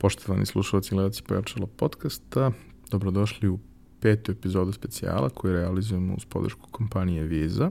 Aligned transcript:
Poštovani 0.00 0.46
slušalci 0.46 0.88
i 0.88 0.94
gledalci 0.94 1.22
Pojačalo 1.22 1.66
podcasta, 1.66 2.50
dobrodošli 2.90 3.48
u 3.48 3.58
petu 4.00 4.32
epizodu 4.32 4.72
specijala 4.72 5.28
koju 5.28 5.52
realizujemo 5.52 6.14
uz 6.14 6.24
podršku 6.24 6.68
kompanije 6.70 7.22
Visa. 7.22 7.70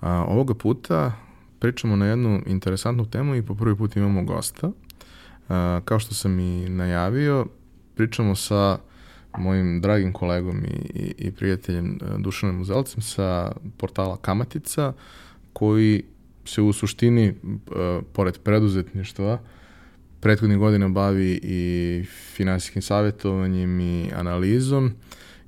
A, 0.00 0.24
ovoga 0.28 0.54
puta 0.54 1.12
pričamo 1.58 1.96
na 1.96 2.06
jednu 2.06 2.42
interesantnu 2.46 3.10
temu 3.10 3.34
i 3.34 3.42
po 3.42 3.54
prvi 3.54 3.76
put 3.76 3.96
imamo 3.96 4.24
gosta. 4.24 4.70
A, 5.48 5.80
kao 5.84 5.98
što 5.98 6.14
sam 6.14 6.40
i 6.40 6.68
najavio, 6.68 7.46
pričamo 7.94 8.34
sa 8.34 8.78
mojim 9.38 9.80
dragim 9.80 10.12
kolegom 10.12 10.64
i, 10.64 10.98
i, 10.98 11.14
i 11.18 11.32
prijateljem 11.32 11.98
Dušanom 12.18 12.60
Uzelcem 12.60 13.02
sa 13.02 13.52
portala 13.76 14.16
Kamatica, 14.16 14.92
koji 15.52 16.02
se 16.44 16.62
u 16.62 16.72
suštini, 16.72 17.34
pored 18.12 18.38
preduzetništva, 18.38 19.38
prethodnih 20.26 20.58
godina 20.58 20.88
bavi 20.88 21.40
i 21.42 22.04
finansijskim 22.34 22.82
savjetovanjem 22.82 23.80
i 23.80 24.10
analizom 24.14 24.90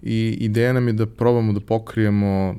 i 0.02 0.36
ideja 0.41 0.73
nam 0.73 0.86
je 0.86 0.92
da 0.92 1.06
probamo 1.06 1.52
da 1.52 1.60
pokrijemo 1.60 2.55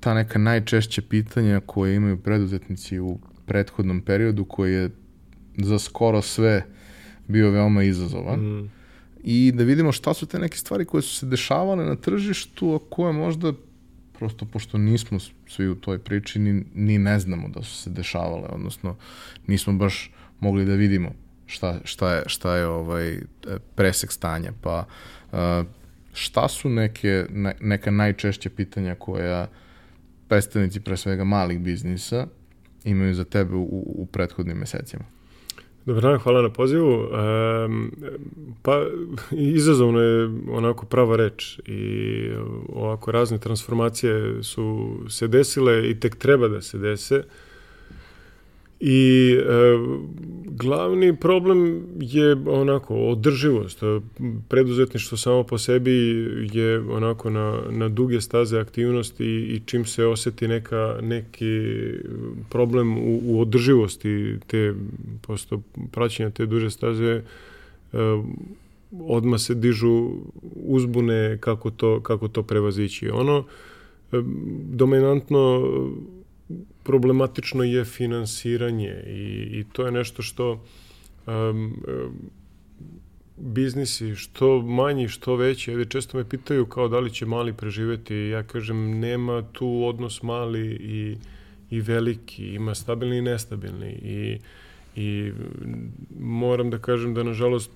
ta 0.00 0.14
neka 0.14 0.38
najčešće 0.38 1.02
pitanja 1.02 1.60
koje 1.66 1.96
imaju 1.96 2.16
preduzetnici 2.16 2.98
u 2.98 3.18
prethodnom 3.46 4.00
periodu 4.00 4.44
koji 4.44 4.74
je 4.74 4.90
za 5.56 5.78
skoro 5.78 6.22
sve 6.22 6.66
bio 7.28 7.50
veoma 7.50 7.82
izazovan. 7.82 8.40
Mm. 8.40 8.70
I 9.24 9.52
da 9.52 9.64
vidimo 9.64 9.92
šta 9.92 10.14
su 10.14 10.26
te 10.26 10.38
neke 10.38 10.56
stvari 10.56 10.84
koje 10.84 11.02
su 11.02 11.14
se 11.14 11.26
dešavale 11.26 11.84
na 11.84 11.96
tržištu, 11.96 12.74
a 12.74 12.78
koje 12.90 13.12
možda 13.12 13.52
prosto 14.18 14.44
pošto 14.44 14.78
nismo 14.78 15.18
svi 15.48 15.68
u 15.68 15.74
toj 15.74 15.98
priči 15.98 16.38
ni, 16.38 16.64
ni 16.74 16.98
ne 16.98 17.18
znamo 17.20 17.48
da 17.48 17.62
su 17.62 17.82
se 17.82 17.90
dešavale, 17.90 18.48
odnosno 18.48 18.96
nismo 19.46 19.72
baš 19.72 20.10
mogli 20.40 20.64
da 20.64 20.74
vidimo 20.74 21.10
šta, 21.46 21.80
šta 21.84 22.14
je, 22.14 22.22
šta 22.26 22.56
je 22.56 22.66
ovaj 22.66 23.18
presek 23.74 24.12
stanja. 24.12 24.52
Pa 24.60 24.84
šta 26.12 26.48
su 26.48 26.68
neke, 26.68 27.26
ne, 27.30 27.56
neka 27.60 27.90
najčešća 27.90 28.50
pitanja 28.56 28.94
koja 28.94 29.48
predstavnici 30.28 30.80
pre 30.80 30.96
svega 30.96 31.24
malih 31.24 31.60
biznisa 31.60 32.26
imaju 32.84 33.14
za 33.14 33.24
tebe 33.24 33.54
u, 33.54 33.84
u 33.96 34.06
prethodnim 34.12 34.56
mesecima? 34.56 35.04
Dobar 35.86 36.02
dan, 36.02 36.18
hvala 36.18 36.42
na 36.42 36.50
pozivu. 36.50 36.92
E, 36.92 37.08
pa, 38.62 38.86
izazovno 39.30 40.00
je 40.00 40.30
onako 40.50 40.86
prava 40.86 41.16
reč 41.16 41.58
i 41.58 42.30
ovako 42.68 43.12
razne 43.12 43.38
transformacije 43.38 44.42
su 44.42 44.96
se 45.08 45.28
desile 45.28 45.90
i 45.90 46.00
tek 46.00 46.16
treba 46.16 46.48
da 46.48 46.62
se 46.62 46.78
dese. 46.78 47.22
I 48.80 49.32
e, 49.38 49.44
glavni 50.56 51.16
problem 51.16 51.86
je 52.00 52.36
onako 52.46 52.94
održivost. 52.94 53.82
Preduzetništvo 54.48 55.18
samo 55.18 55.42
po 55.42 55.58
sebi 55.58 55.92
je 56.52 56.80
onako 56.80 57.30
na, 57.30 57.60
na 57.70 57.88
duge 57.88 58.20
staze 58.20 58.58
aktivnosti 58.58 59.24
i 59.24 59.60
čim 59.66 59.84
se 59.84 60.04
oseti 60.04 60.48
neka, 60.48 60.98
neki 61.02 61.62
problem 62.50 62.98
u, 62.98 63.20
u 63.24 63.40
održivosti 63.40 64.34
te 64.46 64.74
posto 65.26 65.62
praćenja 65.92 66.30
te 66.30 66.46
duže 66.46 66.70
staze 66.70 67.10
e, 67.12 67.22
odmah 69.00 69.40
se 69.40 69.54
dižu 69.54 70.10
uzbune 70.54 71.38
kako 71.40 71.70
to, 71.70 72.00
kako 72.00 72.28
to 72.28 72.42
prevazići. 72.42 73.10
Ono 73.10 73.44
e, 74.12 74.22
dominantno 74.72 75.62
problematično 76.82 77.64
je 77.64 77.84
finansiranje 77.84 79.02
i, 79.06 79.48
i 79.60 79.64
to 79.72 79.86
je 79.86 79.92
nešto 79.92 80.22
što 80.22 80.64
um, 81.26 81.82
biznisi 83.36 84.14
što 84.14 84.62
manji, 84.62 85.08
što 85.08 85.36
veći, 85.36 85.70
ajde 85.70 85.84
često 85.84 86.18
me 86.18 86.28
pitaju 86.28 86.66
kao 86.66 86.88
da 86.88 86.98
li 86.98 87.10
će 87.10 87.26
mali 87.26 87.52
preživeti, 87.52 88.16
ja 88.16 88.42
kažem 88.42 89.00
nema 89.00 89.42
tu 89.52 89.84
odnos 89.84 90.22
mali 90.22 90.66
i, 90.70 91.16
i 91.70 91.80
veliki, 91.80 92.46
ima 92.46 92.74
stabilni 92.74 93.18
i 93.18 93.22
nestabilni 93.22 93.90
i, 93.90 94.38
i 94.96 95.32
moram 96.20 96.70
da 96.70 96.78
kažem 96.78 97.14
da 97.14 97.22
nažalost 97.22 97.70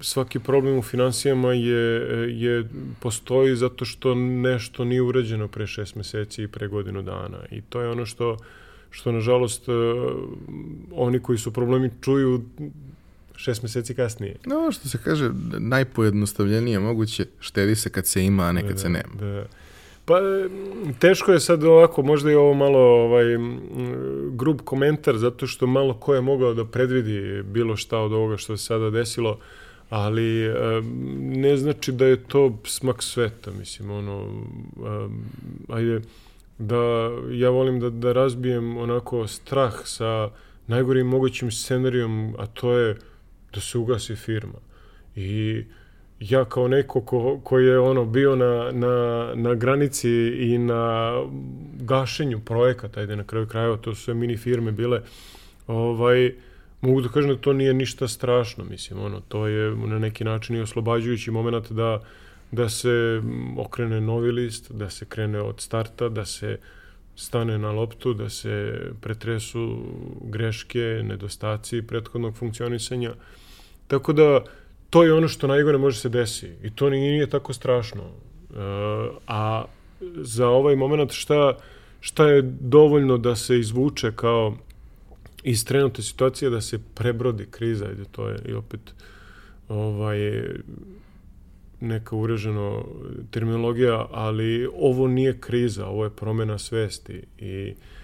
svaki 0.00 0.38
problem 0.38 0.78
u 0.78 0.82
financijama 0.82 1.52
je, 1.52 2.02
je 2.40 2.68
postoji 3.00 3.56
zato 3.56 3.84
što 3.84 4.14
nešto 4.14 4.84
nije 4.84 5.02
urađeno 5.02 5.48
pre 5.48 5.66
šest 5.66 5.94
meseci 5.94 6.42
i 6.42 6.48
pre 6.48 6.68
godinu 6.68 7.02
dana. 7.02 7.38
I 7.50 7.60
to 7.60 7.80
je 7.80 7.90
ono 7.90 8.06
što, 8.06 8.36
što 8.90 9.12
nažalost, 9.12 9.64
oni 10.92 11.18
koji 11.18 11.38
su 11.38 11.52
problemi 11.52 11.90
čuju 12.00 12.42
šest 13.36 13.62
meseci 13.62 13.94
kasnije. 13.94 14.36
No, 14.46 14.72
što 14.72 14.88
se 14.88 14.98
kaže, 15.04 15.30
najpojednostavljenije 15.58 16.78
moguće, 16.78 17.26
štedi 17.40 17.74
se 17.74 17.90
kad 17.90 18.06
se 18.06 18.24
ima, 18.24 18.44
a 18.44 18.52
ne 18.52 18.62
kad 18.62 18.72
da, 18.72 18.78
se 18.78 18.88
nema. 18.88 19.14
Da. 19.20 19.46
Pa 20.06 20.20
teško 20.98 21.32
je 21.32 21.40
sad 21.40 21.64
ovako, 21.64 22.02
možda 22.02 22.30
i 22.30 22.34
ovo 22.34 22.54
malo 22.54 22.78
ovaj 22.78 23.24
grub 24.30 24.60
komentar 24.64 25.16
zato 25.18 25.46
što 25.46 25.66
malo 25.66 25.94
ko 25.94 26.14
je 26.14 26.20
mogao 26.20 26.54
da 26.54 26.64
predvidi 26.64 27.42
bilo 27.42 27.76
šta 27.76 27.98
od 27.98 28.12
ovoga 28.12 28.36
što 28.36 28.56
se 28.56 28.64
sada 28.64 28.90
desilo, 28.90 29.38
ali 29.90 30.54
ne 31.20 31.56
znači 31.56 31.92
da 31.92 32.06
je 32.06 32.24
to 32.24 32.58
smak 32.64 33.02
sveta, 33.02 33.50
mislim, 33.50 33.90
ono 33.90 34.44
ajde 35.68 36.00
da 36.58 37.10
ja 37.30 37.50
volim 37.50 37.80
da 37.80 37.90
da 37.90 38.12
razbijem 38.12 38.76
onako 38.76 39.26
strah 39.26 39.74
sa 39.84 40.30
najgorim 40.66 41.06
mogućim 41.06 41.50
scenarijom, 41.50 42.34
a 42.38 42.46
to 42.46 42.72
je 42.72 42.96
da 43.54 43.60
se 43.60 43.78
ugasi 43.78 44.16
firma. 44.16 44.58
I 45.16 45.64
ja 46.20 46.44
kao 46.44 46.68
neko 46.68 47.00
ko, 47.00 47.40
ko 47.44 47.58
je 47.58 47.78
ono 47.78 48.04
bio 48.04 48.36
na, 48.36 48.72
na, 48.72 49.32
na 49.34 49.54
granici 49.54 50.10
i 50.38 50.58
na 50.58 51.12
gašenju 51.80 52.40
projekata, 52.40 53.00
ajde 53.00 53.16
na 53.16 53.24
kraju 53.24 53.46
krajeva, 53.46 53.76
to 53.76 53.94
su 53.94 54.02
sve 54.02 54.14
mini 54.14 54.36
firme 54.36 54.72
bile, 54.72 55.02
ovaj, 55.66 56.34
mogu 56.80 57.00
da 57.00 57.08
kažem 57.08 57.30
da 57.30 57.36
to 57.36 57.52
nije 57.52 57.74
ništa 57.74 58.08
strašno, 58.08 58.64
mislim, 58.64 59.00
ono, 59.00 59.20
to 59.20 59.46
je 59.46 59.76
na 59.76 59.98
neki 59.98 60.24
način 60.24 60.56
i 60.56 60.60
oslobađajući 60.60 61.30
moment 61.30 61.72
da, 61.72 62.02
da 62.52 62.68
se 62.68 63.22
okrene 63.56 64.00
novi 64.00 64.32
list, 64.32 64.72
da 64.72 64.90
se 64.90 65.04
krene 65.04 65.40
od 65.40 65.60
starta, 65.60 66.08
da 66.08 66.24
se 66.24 66.58
stane 67.16 67.58
na 67.58 67.70
loptu, 67.70 68.14
da 68.14 68.28
se 68.30 68.80
pretresu 69.00 69.84
greške, 70.22 71.00
nedostaci 71.04 71.82
prethodnog 71.82 72.36
funkcionisanja. 72.36 73.14
Tako 73.86 74.12
da, 74.12 74.44
to 74.90 75.04
je 75.04 75.14
ono 75.14 75.28
što 75.28 75.46
najgore 75.46 75.78
može 75.78 76.00
se 76.00 76.08
desi 76.08 76.50
i 76.62 76.70
to 76.70 76.90
nije, 76.90 77.26
tako 77.26 77.52
strašno. 77.52 78.02
Uh, 78.02 78.56
a 79.26 79.64
za 80.16 80.48
ovaj 80.48 80.76
moment 80.76 81.12
šta, 81.12 81.58
šta 82.00 82.28
je 82.28 82.42
dovoljno 82.60 83.18
da 83.18 83.36
se 83.36 83.58
izvuče 83.58 84.12
kao 84.16 84.56
iz 85.42 85.64
trenutne 85.64 86.04
situacije 86.04 86.50
da 86.50 86.60
se 86.60 86.78
prebrodi 86.94 87.46
kriza, 87.50 87.90
ide 87.90 88.04
to 88.12 88.28
je 88.28 88.38
i 88.48 88.52
opet 88.52 88.80
ovaj, 89.68 90.18
neka 91.80 92.16
urežena 92.16 92.82
terminologija, 93.30 94.06
ali 94.10 94.68
ovo 94.78 95.08
nije 95.08 95.40
kriza, 95.40 95.86
ovo 95.86 96.04
je 96.04 96.10
promena 96.10 96.58
svesti 96.58 97.22
i 97.38 97.74
uh, 97.76 97.95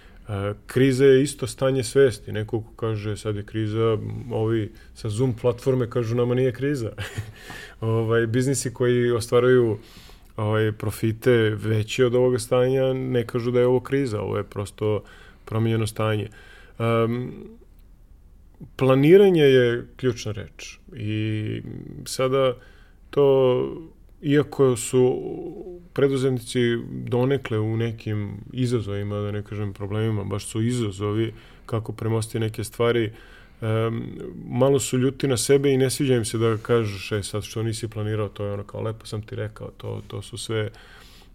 kriza 0.67 1.05
je 1.05 1.23
isto 1.23 1.47
stanje 1.47 1.83
svesti. 1.83 2.31
Neko 2.31 2.61
ko 2.61 2.73
kaže 2.75 3.17
sad 3.17 3.35
je 3.35 3.43
kriza, 3.43 3.97
ovi 4.31 4.71
sa 4.95 5.09
Zoom 5.09 5.33
platforme 5.33 5.89
kažu 5.89 6.15
nama 6.15 6.35
nije 6.35 6.51
kriza. 6.51 6.91
ovaj, 7.81 8.27
biznisi 8.27 8.73
koji 8.73 9.11
ostvaraju 9.11 9.77
ovaj, 10.37 10.71
profite 10.71 11.31
veće 11.49 12.05
od 12.05 12.15
ovoga 12.15 12.39
stanja 12.39 12.93
ne 12.93 13.27
kažu 13.27 13.51
da 13.51 13.59
je 13.59 13.67
ovo 13.67 13.79
kriza, 13.79 14.21
ovo 14.21 14.37
je 14.37 14.43
prosto 14.43 15.03
promijenjeno 15.45 15.87
stanje. 15.87 16.29
Um, 16.79 17.33
planiranje 18.75 19.43
je 19.43 19.87
ključna 19.95 20.31
reč 20.31 20.77
i 20.95 21.61
sada 22.05 22.55
to 23.09 23.92
iako 24.23 24.75
su 24.75 25.21
preduzetnici 25.93 26.59
donekle 26.89 27.59
u 27.59 27.77
nekim 27.77 28.37
izazovima, 28.53 29.15
da 29.15 29.31
ne 29.31 29.43
kažem 29.43 29.73
problemima, 29.73 30.23
baš 30.23 30.45
su 30.45 30.61
izazovi 30.61 31.33
kako 31.65 31.91
premosti 31.91 32.39
neke 32.39 32.63
stvari, 32.63 33.11
um, 33.61 34.03
malo 34.49 34.79
su 34.79 34.97
ljuti 34.97 35.27
na 35.27 35.37
sebe 35.37 35.71
i 35.73 35.77
ne 35.77 35.89
sviđa 35.89 36.15
im 36.15 36.25
se 36.25 36.37
da 36.37 36.57
kažeš 36.57 37.11
e, 37.11 37.23
sad 37.23 37.43
što 37.43 37.63
nisi 37.63 37.87
planirao, 37.87 38.29
to 38.29 38.45
je 38.45 38.53
ono 38.53 38.63
kao 38.63 38.81
lepo 38.81 39.05
sam 39.05 39.21
ti 39.21 39.35
rekao, 39.35 39.71
to, 39.77 40.01
to 40.07 40.21
su 40.21 40.37
sve 40.37 40.69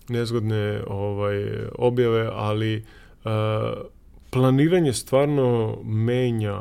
nezgodne 0.09 0.83
ovaj, 0.87 1.45
objave, 1.79 2.29
ali 2.33 2.85
uh, 3.25 3.31
planiranje 4.31 4.93
stvarno 4.93 5.79
menja 5.85 6.61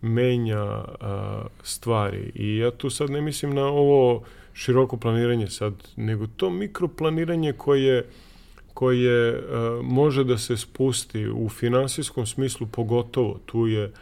menja 0.00 0.64
uh, 0.64 1.46
stvari. 1.62 2.32
I 2.34 2.56
ja 2.56 2.70
tu 2.70 2.90
sad 2.90 3.10
ne 3.10 3.20
mislim 3.20 3.54
na 3.54 3.66
ovo 3.66 4.22
široko 4.58 4.96
planiranje 4.96 5.46
sad, 5.46 5.74
nego 5.96 6.26
to 6.26 6.50
mikroplaniranje 6.50 7.52
koje 7.52 8.06
koje 8.74 9.38
uh, 9.38 9.84
može 9.84 10.24
da 10.24 10.38
se 10.38 10.56
spusti 10.56 11.28
u 11.28 11.48
finansijskom 11.48 12.26
smislu 12.26 12.66
pogotovo 12.66 13.40
tu 13.46 13.66
je 13.66 13.92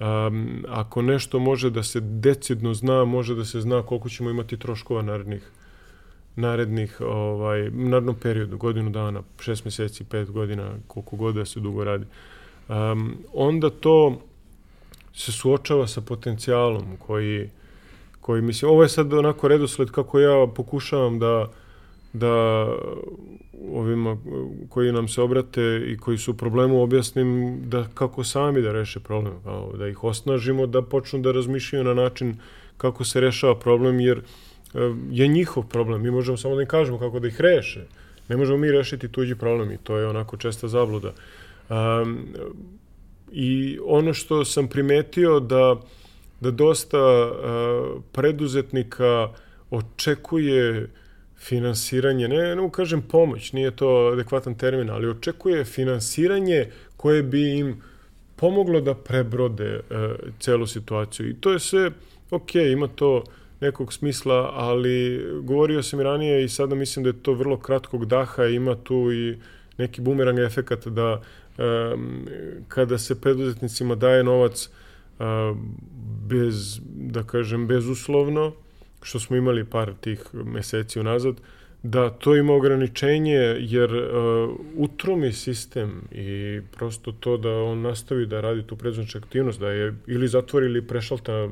Um, 0.00 0.64
ako 0.68 1.02
nešto 1.02 1.38
može 1.38 1.70
da 1.70 1.82
se 1.82 2.00
decidno 2.00 2.74
zna, 2.74 3.04
može 3.04 3.34
da 3.34 3.44
se 3.44 3.60
zna 3.60 3.82
koliko 3.82 4.08
ćemo 4.08 4.30
imati 4.30 4.56
troškova 4.56 5.02
narednih 5.02 5.50
narednih 6.36 7.00
ovaj 7.00 7.70
narednom 7.70 8.14
periodu, 8.14 8.56
godinu 8.56 8.90
dana, 8.90 9.22
šest 9.40 9.64
meseci, 9.64 10.04
pet 10.04 10.30
godina, 10.30 10.70
koliko 10.86 11.16
god 11.16 11.34
da 11.34 11.44
se 11.44 11.60
dugo 11.60 11.84
radi. 11.84 12.06
Um, 12.68 13.16
onda 13.32 13.70
to 13.70 14.22
se 15.14 15.32
suočava 15.32 15.86
sa 15.86 16.00
potencijalom 16.00 16.96
koji 16.98 17.50
koji 18.22 18.42
mislim 18.42 18.70
ovo 18.70 18.82
je 18.82 18.88
sad 18.88 19.12
onako 19.12 19.48
redosled 19.48 19.90
kako 19.90 20.20
ja 20.20 20.46
pokušavam 20.54 21.18
da 21.18 21.50
da 22.12 22.66
ovima 23.72 24.16
koji 24.68 24.92
nam 24.92 25.08
se 25.08 25.22
obrate 25.22 25.82
i 25.86 25.96
koji 25.96 26.18
su 26.18 26.30
u 26.30 26.34
problemu 26.34 26.82
objasnim 26.82 27.58
da 27.64 27.86
kako 27.94 28.24
sami 28.24 28.62
da 28.62 28.72
reše 28.72 29.00
problem, 29.00 29.34
da 29.78 29.88
ih 29.88 30.04
osnažimo 30.04 30.66
da 30.66 30.82
počnu 30.82 31.20
da 31.20 31.32
razmišljaju 31.32 31.84
na 31.84 31.94
način 31.94 32.36
kako 32.76 33.04
se 33.04 33.20
rešava 33.20 33.58
problem 33.58 34.00
jer 34.00 34.18
e, 34.18 34.22
je 35.10 35.28
njihov 35.28 35.66
problem. 35.68 36.02
Mi 36.02 36.10
možemo 36.10 36.36
samo 36.36 36.54
da 36.54 36.62
im 36.62 36.68
kažemo 36.68 36.98
kako 36.98 37.20
da 37.20 37.28
ih 37.28 37.40
reše. 37.40 37.86
Ne 38.28 38.36
možemo 38.36 38.58
mi 38.58 38.72
rešiti 38.72 39.08
tuđi 39.08 39.34
problem 39.34 39.72
i 39.72 39.78
to 39.78 39.96
je 39.96 40.06
onako 40.06 40.36
česta 40.36 40.68
zabluda. 40.68 41.12
Um, 41.70 42.18
I 43.32 43.78
ono 43.84 44.14
što 44.14 44.44
sam 44.44 44.68
primetio 44.68 45.40
da 45.40 45.76
da 46.42 46.50
dosta 46.50 46.98
uh, 46.98 48.02
preduzetnika 48.12 49.28
očekuje 49.70 50.88
finansiranje, 51.38 52.28
ne, 52.28 52.56
ne 52.56 52.70
kažem 52.72 53.02
pomoć, 53.02 53.52
nije 53.52 53.70
to 53.70 54.10
adekvatan 54.12 54.54
termin, 54.54 54.90
ali 54.90 55.08
očekuje 55.08 55.64
finansiranje 55.64 56.66
koje 56.96 57.22
bi 57.22 57.58
im 57.58 57.82
pomoglo 58.36 58.80
da 58.80 58.94
prebrode 58.94 59.80
uh, 59.80 60.10
celu 60.40 60.66
situaciju. 60.66 61.30
I 61.30 61.34
to 61.40 61.52
je 61.52 61.58
sve, 61.58 61.90
ok, 62.30 62.54
ima 62.54 62.88
to 62.88 63.24
nekog 63.60 63.92
smisla, 63.92 64.50
ali 64.54 65.24
govorio 65.42 65.82
sam 65.82 66.00
i 66.00 66.02
ranije 66.02 66.44
i 66.44 66.48
sada 66.48 66.74
mislim 66.74 67.02
da 67.02 67.08
je 67.08 67.22
to 67.22 67.32
vrlo 67.32 67.56
kratkog 67.56 68.06
daha, 68.06 68.46
ima 68.46 68.74
tu 68.74 69.12
i 69.12 69.38
neki 69.78 70.00
bumerang 70.00 70.38
efekat 70.38 70.86
da 70.86 71.20
um, 71.58 72.26
kada 72.68 72.98
se 72.98 73.20
preduzetnicima 73.20 73.94
daje 73.94 74.24
novac 74.24 74.66
uh, 74.66 74.81
bez, 76.28 76.80
da 76.84 77.22
kažem, 77.22 77.66
bezuslovno, 77.66 78.52
što 79.02 79.20
smo 79.20 79.36
imali 79.36 79.64
par 79.64 79.94
tih 80.00 80.24
meseci 80.32 81.00
unazad, 81.00 81.40
da 81.82 82.10
to 82.10 82.36
ima 82.36 82.52
ograničenje 82.52 83.56
jer 83.58 83.94
uh, 83.94 84.50
utromi 84.76 85.32
sistem 85.32 86.02
i 86.10 86.60
prosto 86.76 87.12
to 87.12 87.36
da 87.36 87.50
on 87.50 87.80
nastavi 87.80 88.26
da 88.26 88.40
radi 88.40 88.62
tu 88.62 88.76
predznačnu 88.76 89.20
aktivnost, 89.24 89.60
da 89.60 89.70
je 89.70 89.94
ili 90.06 90.28
zatvori 90.28 90.66
ili 90.66 90.86
prešalta 90.86 91.48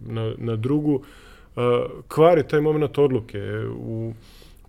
na, 0.00 0.34
na 0.38 0.56
drugu, 0.56 0.94
uh, 0.94 1.02
kvari 2.08 2.48
taj 2.48 2.60
moment 2.60 2.98
odluke. 2.98 3.40
U, 3.78 4.14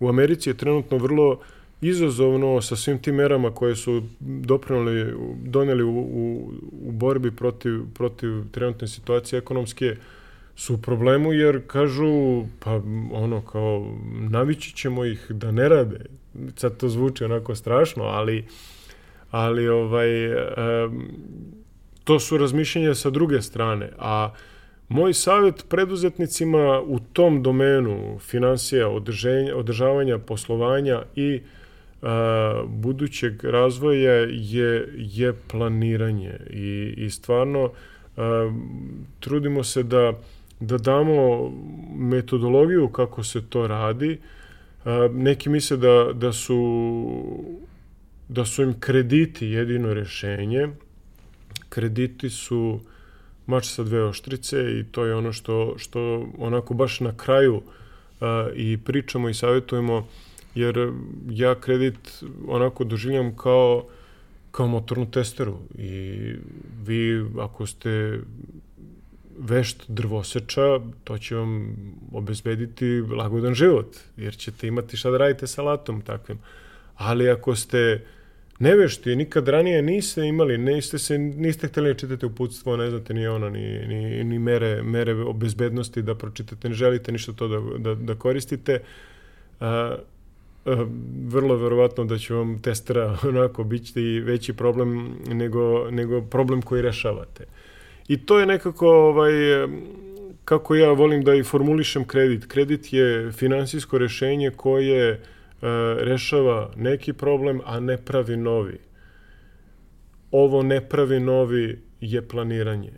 u 0.00 0.08
Americi 0.08 0.50
je 0.50 0.56
trenutno 0.56 0.98
vrlo 0.98 1.40
izazovno 1.80 2.62
sa 2.62 2.76
svim 2.76 2.98
tim 2.98 3.14
merama 3.14 3.50
koje 3.50 3.76
su 3.76 4.02
doprinali, 4.20 5.14
doneli 5.42 5.82
u, 5.82 5.98
u, 5.98 6.52
u 6.72 6.92
borbi 6.92 7.30
protiv, 7.30 7.80
protiv 7.94 8.50
trenutne 8.50 8.88
situacije 8.88 9.38
ekonomske, 9.38 9.96
su 10.56 10.74
u 10.74 10.78
problemu 10.78 11.32
jer 11.32 11.60
kažu, 11.66 12.44
pa 12.60 12.80
ono 13.12 13.40
kao, 13.40 13.96
navići 14.30 14.76
ćemo 14.76 15.04
ih 15.04 15.26
da 15.30 15.50
ne 15.50 15.68
rade. 15.68 16.00
Sad 16.56 16.76
to 16.76 16.88
zvuči 16.88 17.24
onako 17.24 17.54
strašno, 17.54 18.04
ali, 18.04 18.44
ali 19.30 19.68
ovaj, 19.68 20.34
um, 20.34 21.08
to 22.04 22.20
su 22.20 22.38
razmišljenja 22.38 22.94
sa 22.94 23.10
druge 23.10 23.42
strane. 23.42 23.90
A 23.98 24.32
moj 24.88 25.14
savjet 25.14 25.64
preduzetnicima 25.68 26.80
u 26.80 26.98
tom 27.12 27.42
domenu 27.42 28.18
financija, 28.18 28.88
održavanja 29.54 30.18
poslovanja 30.18 31.02
i 31.16 31.40
a, 32.02 32.62
budućeg 32.68 33.44
razvoja 33.44 34.12
je, 34.30 34.88
je 34.96 35.32
planiranje. 35.48 36.36
I, 36.50 36.94
i 36.96 37.10
stvarno 37.10 37.70
a, 38.16 38.52
trudimo 39.20 39.64
se 39.64 39.82
da 39.82 40.12
da 40.60 40.78
damo 40.78 41.50
metodologiju 41.98 42.88
kako 42.88 43.24
se 43.24 43.42
to 43.48 43.66
radi. 43.66 44.18
Neki 45.10 45.48
misle 45.48 45.76
da, 45.76 46.10
da, 46.14 46.32
su, 46.32 46.58
da 48.28 48.44
su 48.44 48.62
im 48.62 48.80
krediti 48.80 49.46
jedino 49.46 49.94
rešenje. 49.94 50.68
Krediti 51.68 52.30
su 52.30 52.80
mač 53.46 53.66
sa 53.66 53.82
dve 53.82 54.04
oštrice 54.04 54.78
i 54.80 54.84
to 54.84 55.04
je 55.04 55.14
ono 55.14 55.32
što, 55.32 55.74
što 55.78 56.28
onako 56.38 56.74
baš 56.74 57.00
na 57.00 57.16
kraju 57.16 57.62
a, 58.20 58.48
i 58.54 58.78
pričamo 58.84 59.28
i 59.28 59.34
savjetujemo 59.34 60.08
jer 60.58 60.92
ja 61.30 61.54
kredit 61.60 62.24
onako 62.46 62.84
doživljam 62.84 63.36
kao 63.36 63.84
kao 64.50 64.66
motornu 64.66 65.10
testeru 65.10 65.58
i 65.78 66.32
vi 66.86 67.26
ako 67.38 67.66
ste 67.66 68.18
vešt 69.38 69.84
drvoseča, 69.88 70.80
to 71.04 71.18
će 71.18 71.36
vam 71.36 71.76
obezbediti 72.12 73.00
lagodan 73.00 73.54
život, 73.54 73.96
jer 74.16 74.36
ćete 74.36 74.66
imati 74.66 74.96
šta 74.96 75.10
da 75.10 75.18
radite 75.18 75.46
sa 75.46 75.62
latom 75.62 76.00
takvim. 76.00 76.38
Ali 76.94 77.30
ako 77.30 77.56
ste 77.56 78.04
nevešti, 78.58 79.16
nikad 79.16 79.48
ranije 79.48 79.82
niste 79.82 80.26
imali, 80.26 80.58
niste, 80.58 80.98
se, 80.98 81.18
niste 81.18 81.68
hteli 81.68 81.94
da 81.94 81.98
čitate 81.98 82.26
uputstvo, 82.26 82.76
ne 82.76 82.90
znate 82.90 83.14
ni 83.14 83.26
ono, 83.26 83.50
ni, 83.50 83.86
ni, 83.86 84.24
ni 84.24 84.38
mere, 84.38 84.82
mere 84.82 85.14
bezbednosti 85.34 86.02
da 86.02 86.14
pročitate, 86.14 86.68
ne 86.68 86.74
želite 86.74 87.12
ništa 87.12 87.32
to 87.32 87.48
da, 87.48 87.60
da, 87.78 87.94
da 87.94 88.14
koristite, 88.14 88.80
a, 89.60 89.96
vrlo 91.26 91.56
verovatno 91.56 92.04
da 92.04 92.18
će 92.18 92.34
vam 92.34 92.62
testera 92.62 93.18
onako 93.28 93.64
biti 93.64 94.20
veći 94.20 94.52
problem 94.52 95.14
nego, 95.28 95.90
nego 95.90 96.20
problem 96.20 96.62
koji 96.62 96.82
rešavate. 96.82 97.44
I 98.08 98.26
to 98.26 98.38
je 98.38 98.46
nekako 98.46 98.88
ovaj, 98.88 99.32
kako 100.44 100.74
ja 100.74 100.92
volim 100.92 101.24
da 101.24 101.34
i 101.34 101.42
formulišem 101.42 102.04
kredit. 102.04 102.46
Kredit 102.46 102.92
je 102.92 103.32
finansijsko 103.32 103.98
rešenje 103.98 104.50
koje 104.50 105.10
e, 105.10 105.18
rešava 105.98 106.70
neki 106.76 107.12
problem, 107.12 107.60
a 107.64 107.80
ne 107.80 107.96
pravi 107.96 108.36
novi. 108.36 108.78
Ovo 110.30 110.62
ne 110.62 110.88
pravi 110.88 111.20
novi 111.20 111.78
je 112.00 112.28
planiranje. 112.28 112.92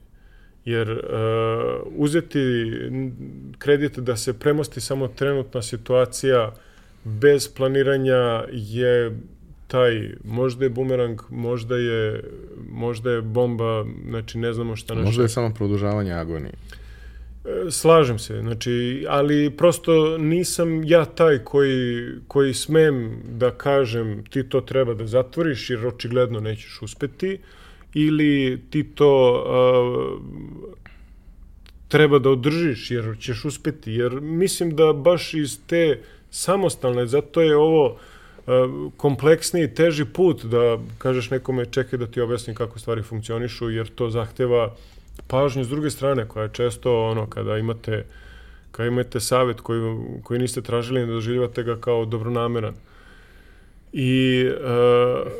Jer 0.64 0.90
uh, 0.90 0.98
uzeti 1.96 2.72
kredit 3.58 3.98
da 3.98 4.16
se 4.16 4.38
premosti 4.38 4.80
samo 4.80 5.08
trenutna 5.08 5.62
situacija 5.62 6.52
bez 7.04 7.48
planiranja 7.48 8.44
je 8.52 9.18
taj, 9.66 10.10
možda 10.24 10.64
je 10.64 10.70
bumerang, 10.70 11.20
možda 11.30 11.76
je, 11.76 12.24
možda 12.70 13.10
je 13.10 13.22
bomba, 13.22 13.84
znači 14.08 14.38
ne 14.38 14.52
znamo 14.52 14.76
šta 14.76 14.94
nešto. 14.94 15.06
Možda 15.06 15.22
je 15.22 15.28
samo 15.28 15.54
produžavanje 15.54 16.12
agonije. 16.12 16.52
E, 17.44 17.70
slažem 17.70 18.18
se, 18.18 18.40
znači, 18.40 19.04
ali 19.08 19.50
prosto 19.50 20.18
nisam 20.18 20.84
ja 20.84 21.04
taj 21.04 21.38
koji, 21.38 22.08
koji 22.28 22.54
smem 22.54 23.22
da 23.38 23.50
kažem 23.50 24.24
ti 24.30 24.48
to 24.48 24.60
treba 24.60 24.94
da 24.94 25.06
zatvoriš 25.06 25.70
jer 25.70 25.86
očigledno 25.86 26.40
nećeš 26.40 26.82
uspeti 26.82 27.38
ili 27.94 28.60
ti 28.70 28.84
to 28.94 29.44
uh, 29.46 30.22
treba 31.88 32.18
da 32.18 32.30
održiš 32.30 32.90
jer 32.90 33.16
ćeš 33.20 33.44
uspeti, 33.44 33.92
jer 33.92 34.20
mislim 34.20 34.76
da 34.76 34.92
baš 34.92 35.34
iz 35.34 35.58
te 35.66 36.00
samostalne, 36.30 37.06
zato 37.06 37.40
je 37.40 37.56
ovo 37.56 37.98
kompleksniji, 38.96 39.74
teži 39.74 40.04
put 40.04 40.44
da 40.44 40.78
kažeš 40.98 41.30
nekome 41.30 41.66
čekaj 41.66 41.98
da 41.98 42.06
ti 42.06 42.20
objasnim 42.20 42.56
kako 42.56 42.78
stvari 42.78 43.02
funkcionišu, 43.02 43.70
jer 43.70 43.88
to 43.88 44.10
zahteva 44.10 44.74
pažnju 45.26 45.64
s 45.64 45.68
druge 45.68 45.90
strane, 45.90 46.28
koja 46.28 46.42
je 46.42 46.52
često 46.52 47.04
ono, 47.04 47.26
kada 47.26 47.58
imate 47.58 48.04
kada 48.70 48.88
imate 48.88 49.20
savet 49.20 49.60
koji, 49.60 49.96
koji 50.22 50.40
niste 50.40 50.62
tražili, 50.62 51.00
ne 51.00 51.06
doživljavate 51.06 51.62
ga 51.62 51.76
kao 51.80 52.04
dobronameran. 52.04 52.74
I 53.92 54.44
uh, 54.48 55.32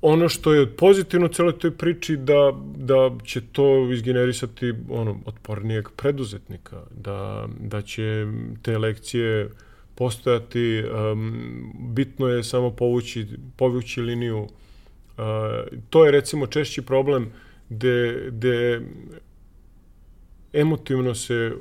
ono 0.00 0.28
što 0.28 0.54
je 0.54 0.76
pozitivno 0.76 1.26
u 1.26 1.28
celoj 1.28 1.58
toj 1.58 1.70
priči 1.70 2.16
da, 2.16 2.52
da 2.76 3.10
će 3.24 3.40
to 3.52 3.92
izgenerisati 3.92 4.74
ono, 4.90 5.20
otpornijeg 5.26 5.88
preduzetnika, 5.96 6.80
da, 6.90 7.46
da 7.60 7.82
će 7.82 8.26
te 8.62 8.78
lekcije 8.78 9.44
uh, 9.44 9.52
postojati, 9.94 10.84
um, 11.12 11.72
bitno 11.94 12.28
je 12.28 12.44
samo 12.44 12.70
povući, 12.70 13.26
povući 13.56 14.00
liniju. 14.00 14.38
Uh, 14.42 14.48
to 15.90 16.04
je 16.04 16.10
recimo 16.10 16.46
češći 16.46 16.82
problem 16.82 17.32
gde, 17.68 18.26
gde 18.30 18.80
emotivno 20.52 21.14
se 21.14 21.52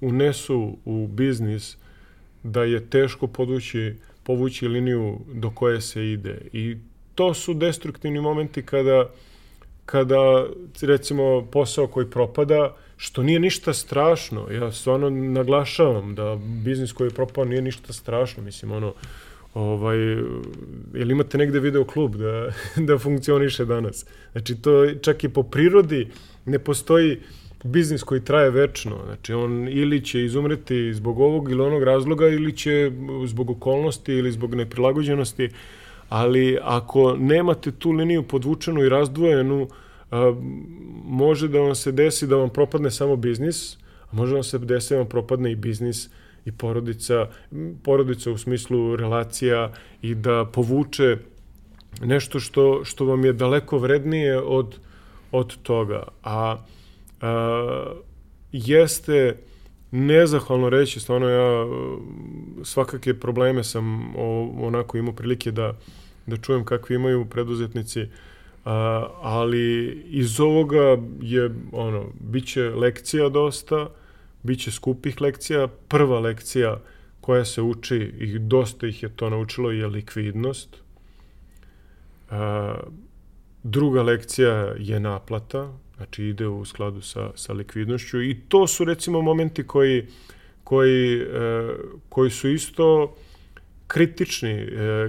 unesu 0.00 0.76
u 0.84 1.06
biznis 1.06 1.76
da 2.42 2.64
je 2.64 2.90
teško 2.90 3.26
podvući, 3.26 3.94
povući 4.22 4.68
liniju 4.68 5.18
do 5.34 5.50
koje 5.50 5.80
se 5.80 6.12
ide. 6.12 6.38
I 6.52 6.76
to 7.14 7.34
su 7.34 7.54
destruktivni 7.54 8.20
momenti 8.20 8.62
kada 8.62 9.10
kada 9.90 10.46
recimo 10.82 11.46
posao 11.52 11.86
koji 11.86 12.10
propada, 12.10 12.76
što 13.00 13.22
nije 13.22 13.40
ništa 13.40 13.72
strašno. 13.74 14.46
Ja 14.50 14.72
stvarno 14.72 15.10
naglašavam 15.10 16.14
da 16.14 16.38
biznis 16.64 16.92
koji 16.92 17.08
je 17.08 17.14
propao 17.14 17.44
nije 17.44 17.62
ništa 17.62 17.92
strašno. 17.92 18.42
Mislim, 18.42 18.72
ono, 18.72 18.94
ovaj, 19.54 19.96
jel 20.94 21.10
imate 21.10 21.38
negde 21.38 21.60
video 21.60 21.84
klub 21.84 22.16
da, 22.16 22.50
da 22.88 22.98
funkcioniše 22.98 23.64
danas? 23.64 24.06
Znači, 24.32 24.56
to 24.62 24.94
čak 25.02 25.24
i 25.24 25.28
po 25.28 25.42
prirodi 25.42 26.08
ne 26.44 26.58
postoji 26.58 27.20
biznis 27.64 28.02
koji 28.02 28.24
traje 28.24 28.50
večno. 28.50 28.98
Znači, 29.04 29.32
on 29.32 29.68
ili 29.68 30.04
će 30.04 30.24
izumreti 30.24 30.94
zbog 30.94 31.20
ovog 31.20 31.50
ili 31.50 31.62
onog 31.62 31.82
razloga 31.82 32.28
ili 32.28 32.56
će 32.56 32.92
zbog 33.26 33.50
okolnosti 33.50 34.12
ili 34.12 34.32
zbog 34.32 34.54
neprilagođenosti, 34.54 35.48
ali 36.08 36.58
ako 36.62 37.16
nemate 37.16 37.72
tu 37.72 37.90
liniju 37.90 38.22
podvučenu 38.22 38.84
i 38.84 38.88
razdvojenu, 38.88 39.68
a, 39.70 39.89
može 41.04 41.48
da 41.48 41.60
vam 41.60 41.74
se 41.74 41.92
desi 41.92 42.26
da 42.26 42.36
vam 42.36 42.50
propadne 42.50 42.90
samo 42.90 43.16
biznis, 43.16 43.76
a 44.10 44.16
može 44.16 44.30
da 44.30 44.36
vam 44.36 44.44
se 44.44 44.58
desi 44.58 44.94
da 44.94 44.98
vam 44.98 45.08
propadne 45.08 45.52
i 45.52 45.56
biznis 45.56 46.08
i 46.44 46.52
porodica, 46.52 47.28
porodica 47.82 48.30
u 48.30 48.38
smislu 48.38 48.96
relacija 48.96 49.72
i 50.02 50.14
da 50.14 50.44
povuče 50.44 51.16
nešto 52.00 52.40
što, 52.40 52.84
što 52.84 53.04
vam 53.04 53.24
je 53.24 53.32
daleko 53.32 53.78
vrednije 53.78 54.40
od, 54.40 54.78
od 55.32 55.56
toga. 55.62 56.02
A, 56.22 56.56
a 57.20 57.92
jeste 58.52 59.36
nezahvalno 59.90 60.68
reći, 60.68 61.00
stvarno 61.00 61.28
ja 61.28 61.66
svakake 62.64 63.14
probleme 63.14 63.64
sam 63.64 64.16
o, 64.16 64.50
onako 64.60 64.98
imao 64.98 65.12
prilike 65.12 65.50
da, 65.50 65.76
da 66.26 66.36
čujem 66.36 66.64
kakvi 66.64 66.96
imaju 66.96 67.24
preduzetnici, 67.24 68.06
a, 68.64 69.06
ali 69.20 69.92
iz 70.10 70.40
ovoga 70.40 70.98
je, 71.20 71.50
ono, 71.72 72.06
bit 72.20 72.46
će 72.46 72.70
lekcija 72.70 73.28
dosta, 73.28 73.88
Biće 74.42 74.70
skupih 74.70 75.20
lekcija. 75.20 75.68
Prva 75.88 76.20
lekcija 76.20 76.80
koja 77.20 77.44
se 77.44 77.62
uči, 77.62 77.96
i 78.18 78.38
dosta 78.38 78.86
ih 78.86 79.02
je 79.02 79.08
to 79.08 79.30
naučilo, 79.30 79.70
je 79.70 79.86
likvidnost. 79.86 80.76
A, 82.30 82.74
druga 83.62 84.02
lekcija 84.02 84.74
je 84.78 85.00
naplata, 85.00 85.72
znači 85.96 86.24
ide 86.24 86.46
u 86.46 86.64
skladu 86.64 87.00
sa, 87.00 87.30
sa 87.34 87.52
likvidnošću 87.52 88.22
i 88.22 88.40
to 88.48 88.66
su 88.66 88.84
recimo 88.84 89.22
momenti 89.22 89.66
koji, 89.66 90.06
koji, 90.64 91.20
e, 91.20 91.26
koji 92.08 92.30
su 92.30 92.48
isto 92.48 93.16
kritični, 93.86 94.52
e, 94.52 94.66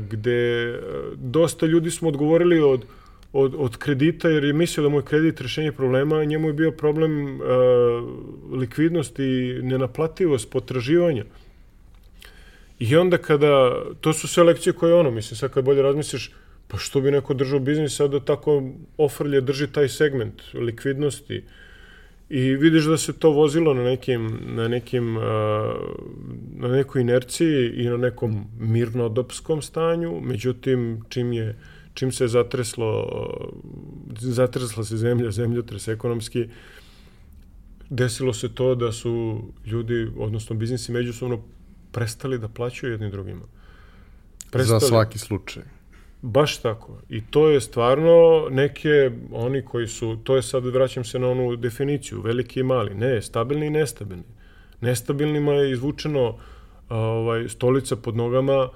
gde 0.09 0.63
e, 0.63 0.79
dosta 1.15 1.65
ljudi 1.65 1.91
smo 1.91 2.09
odgovorili 2.09 2.59
od 2.59 2.85
od, 3.33 3.55
od 3.57 3.77
kredita, 3.77 4.29
jer 4.29 4.43
je 4.43 4.53
mislio 4.53 4.83
da 4.83 4.89
mu 4.89 4.97
je 4.97 5.05
kredit 5.05 5.41
rešenje 5.41 5.71
problema, 5.71 6.23
njemu 6.23 6.47
je 6.47 6.53
bio 6.53 6.71
problem 6.71 7.35
uh, 7.35 7.41
likvidnost 8.59 9.19
i 9.19 9.59
nenaplativost 9.63 10.49
potraživanja. 10.49 11.25
I 12.79 12.95
onda 12.95 13.17
kada, 13.17 13.83
to 14.01 14.13
su 14.13 14.27
sve 14.27 14.43
lekcije 14.43 14.73
koje 14.73 14.93
ono, 14.93 15.11
mislim, 15.11 15.37
sad 15.37 15.51
kad 15.51 15.65
bolje 15.65 15.81
razmisliš, 15.81 16.31
pa 16.67 16.77
što 16.77 17.01
bi 17.01 17.11
neko 17.11 17.33
držao 17.33 17.59
biznis, 17.59 17.95
sad 17.95 18.11
da 18.11 18.19
tako 18.19 18.63
ofrlje 18.97 19.41
drži 19.41 19.67
taj 19.67 19.89
segment 19.89 20.41
likvidnosti. 20.53 21.43
I 22.29 22.55
vidiš 22.55 22.83
da 22.83 22.97
se 22.97 23.13
to 23.13 23.29
vozilo 23.29 23.73
na 23.73 23.83
nekim, 23.83 24.39
na 24.45 24.67
nekim, 24.67 25.17
uh, 25.17 25.23
na 26.55 26.67
nekoj 26.67 27.01
inerciji 27.01 27.69
i 27.75 27.85
na 27.85 27.97
nekom 27.97 28.45
mirnodopskom 28.59 29.61
stanju, 29.61 30.21
međutim, 30.21 31.01
čim 31.09 31.33
je 31.33 31.55
čim 31.93 32.11
se 32.11 32.27
zatreslo, 32.27 33.07
zatresla 34.19 34.83
se 34.83 34.97
zemlja, 34.97 35.31
zemljotres 35.31 35.87
ekonomski, 35.87 36.47
desilo 37.89 38.33
se 38.33 38.55
to 38.55 38.75
da 38.75 38.91
su 38.91 39.41
ljudi, 39.65 40.11
odnosno 40.17 40.55
biznisi 40.55 40.91
međusobno 40.91 41.41
prestali 41.91 42.39
da 42.39 42.47
plaćaju 42.47 42.91
jedni 42.91 43.11
drugima. 43.11 43.45
Prestali. 44.51 44.79
Za 44.79 44.87
svaki 44.87 45.19
slučaj. 45.19 45.63
Baš 46.21 46.57
tako. 46.57 46.97
I 47.09 47.21
to 47.25 47.49
je 47.49 47.61
stvarno 47.61 48.47
neke, 48.49 49.11
oni 49.31 49.61
koji 49.61 49.87
su, 49.87 50.17
to 50.23 50.35
je 50.35 50.41
sad, 50.41 50.65
vraćam 50.65 51.03
se 51.03 51.19
na 51.19 51.27
onu 51.27 51.55
definiciju, 51.55 52.21
veliki 52.21 52.59
i 52.59 52.63
mali. 52.63 52.95
Ne, 52.95 53.21
stabilni 53.21 53.67
i 53.67 53.69
nestabilni. 53.69 54.23
Nestabilnima 54.81 55.51
je 55.51 55.71
izvučeno 55.71 56.37
ovaj, 56.89 57.49
stolica 57.49 57.95
pod 57.95 58.15
nogama 58.15 58.69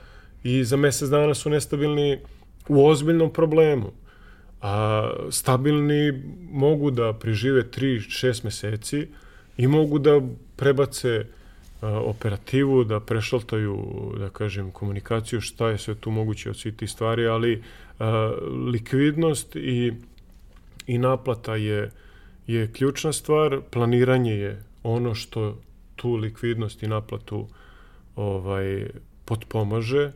i 0.43 0.63
za 0.63 0.77
mesec 0.77 1.09
dana 1.09 1.33
su 1.33 1.49
nestabilni 1.49 2.19
u 2.67 2.87
ozbiljnom 2.87 3.33
problemu. 3.33 3.91
A 4.61 5.09
stabilni 5.29 6.23
mogu 6.51 6.91
da 6.91 7.13
prežive 7.13 7.63
3-6 7.63 8.43
meseci 8.43 9.07
i 9.57 9.67
mogu 9.67 9.99
da 9.99 10.21
prebace 10.55 11.25
a, 11.81 11.99
operativu, 11.99 12.83
da 12.83 12.99
prešaltaju, 12.99 13.77
da 14.19 14.29
kažem, 14.29 14.71
komunikaciju, 14.71 15.41
šta 15.41 15.69
je 15.69 15.77
sve 15.77 15.95
tu 15.95 16.11
moguće 16.11 16.49
od 16.49 16.57
svih 16.57 16.75
tih 16.75 16.89
stvari, 16.89 17.27
ali 17.27 17.63
a, 17.99 18.33
likvidnost 18.71 19.55
i, 19.55 19.93
i 20.87 20.97
naplata 20.97 21.55
je, 21.55 21.91
je 22.47 22.71
ključna 22.71 23.13
stvar, 23.13 23.61
planiranje 23.71 24.33
je 24.33 24.63
ono 24.83 25.15
što 25.15 25.57
tu 25.95 26.15
likvidnost 26.15 26.83
i 26.83 26.87
naplatu 26.87 27.47
ovaj 28.15 28.87
potpomaže 29.25 30.11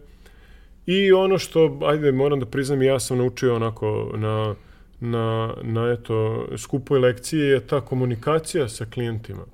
I 0.89 1.11
ono 1.11 1.37
što, 1.37 1.79
ajde, 1.81 2.11
moram 2.11 2.39
da 2.39 2.45
priznam, 2.45 2.81
ja 2.81 2.99
sam 2.99 3.17
naučio 3.17 3.55
onako 3.55 4.11
na, 4.15 4.55
na, 4.99 5.53
na 5.61 5.91
eto, 5.91 6.47
skupoj 6.57 6.99
lekciji 6.99 7.39
je 7.39 7.67
ta 7.67 7.81
komunikacija 7.81 8.69
sa 8.69 8.85
klijentima. 8.85 9.45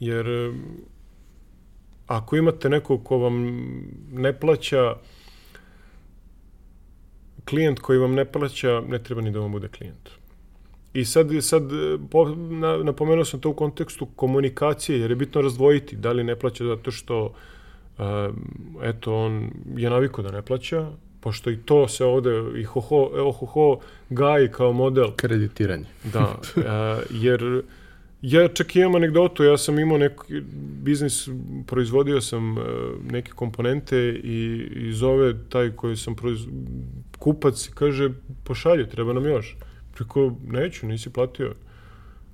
Jer 0.00 0.52
ako 2.06 2.36
imate 2.36 2.68
nekog 2.68 3.04
ko 3.04 3.18
vam 3.18 3.44
ne 4.12 4.32
plaća, 4.32 4.96
klijent 7.44 7.78
koji 7.78 7.98
vam 7.98 8.14
ne 8.14 8.24
plaća, 8.24 8.82
ne 8.88 9.02
treba 9.02 9.22
ni 9.22 9.30
da 9.30 9.40
vam 9.40 9.52
bude 9.52 9.68
klijent. 9.68 10.10
I 10.94 11.04
sad, 11.04 11.28
sad 11.40 11.62
po, 12.10 12.28
na, 12.34 12.76
napomenuo 12.76 13.24
sam 13.24 13.40
to 13.40 13.50
u 13.50 13.54
kontekstu 13.54 14.06
komunikacije, 14.06 15.00
jer 15.00 15.10
je 15.10 15.16
bitno 15.16 15.42
razdvojiti 15.42 15.96
da 15.96 16.12
li 16.12 16.24
ne 16.24 16.38
plaća 16.38 16.64
zato 16.64 16.90
što 16.90 17.24
Uh, 17.24 17.32
eto, 18.82 19.16
on 19.16 19.50
je 19.76 19.90
naviko 19.90 20.22
da 20.22 20.30
ne 20.30 20.42
plaća, 20.42 20.90
pošto 21.20 21.50
i 21.50 21.56
to 21.56 21.88
se 21.88 22.04
ovde 22.04 22.30
i 22.56 22.64
hoho, 22.64 23.10
ohoho 23.14 23.78
gaji 24.10 24.48
kao 24.48 24.72
model. 24.72 25.10
Kreditiranje. 25.16 25.84
Da, 26.12 26.34
uh, 26.56 26.62
jer 27.24 27.62
ja 28.22 28.48
čak 28.48 28.76
imam 28.76 28.94
anegdotu, 28.94 29.44
ja 29.44 29.58
sam 29.58 29.78
imao 29.78 29.98
neki 29.98 30.40
biznis, 30.82 31.28
proizvodio 31.66 32.20
sam 32.20 32.58
uh, 32.58 32.64
neke 33.10 33.32
komponente 33.32 33.98
i, 34.24 34.68
i 34.76 34.92
zove 34.92 35.34
taj 35.48 35.70
koji 35.70 35.96
sam 35.96 36.14
proiz... 36.14 36.40
kupac 37.18 37.68
i 37.68 37.72
kaže, 37.74 38.10
pošalje, 38.44 38.88
treba 38.88 39.12
nam 39.12 39.24
još. 39.24 39.56
Preko, 39.94 40.32
neću, 40.46 40.86
nisi 40.86 41.10
platio. 41.10 41.54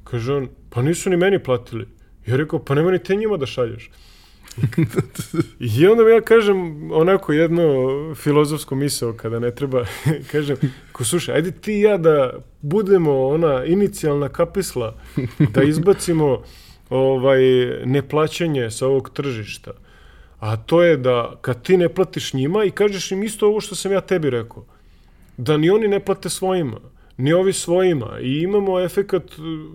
Kaže 0.04 0.32
on, 0.32 0.48
pa 0.70 0.82
nisu 0.82 1.10
ni 1.10 1.16
meni 1.16 1.38
platili. 1.38 1.86
Ja 2.26 2.36
rekao, 2.36 2.64
pa 2.64 2.74
nema 2.74 2.90
ni 2.90 2.98
te 2.98 3.16
njima 3.16 3.36
da 3.36 3.46
šalješ. 3.46 3.90
I 5.78 5.86
onda 5.86 6.10
ja 6.10 6.20
kažem 6.20 6.90
onako 6.92 7.32
jedno 7.32 7.64
filozofsko 8.14 8.74
misao 8.74 9.12
kada 9.12 9.38
ne 9.38 9.54
treba, 9.54 9.84
kažem, 10.32 10.56
ko 10.92 11.04
slušaj, 11.04 11.34
ajde 11.34 11.50
ti 11.50 11.72
i 11.72 11.80
ja 11.80 11.96
da 11.96 12.32
budemo 12.60 13.26
ona 13.26 13.64
inicijalna 13.64 14.28
kapisla, 14.28 14.94
da 15.54 15.62
izbacimo 15.62 16.42
ovaj 16.90 17.40
neplaćanje 17.84 18.70
sa 18.70 18.86
ovog 18.86 19.10
tržišta. 19.10 19.70
A 20.38 20.56
to 20.56 20.82
je 20.82 20.96
da 20.96 21.36
kad 21.40 21.62
ti 21.62 21.76
ne 21.76 21.88
platiš 21.88 22.32
njima 22.32 22.64
i 22.64 22.70
kažeš 22.70 23.12
im 23.12 23.22
isto 23.22 23.46
ovo 23.46 23.60
što 23.60 23.74
sam 23.74 23.92
ja 23.92 24.00
tebi 24.00 24.30
rekao, 24.30 24.64
da 25.36 25.56
ni 25.56 25.70
oni 25.70 25.88
ne 25.88 26.00
plate 26.00 26.28
svojima, 26.28 26.80
ni 27.16 27.32
ovi 27.32 27.52
svojima 27.52 28.18
i 28.20 28.38
imamo 28.42 28.80
efekat 28.80 29.22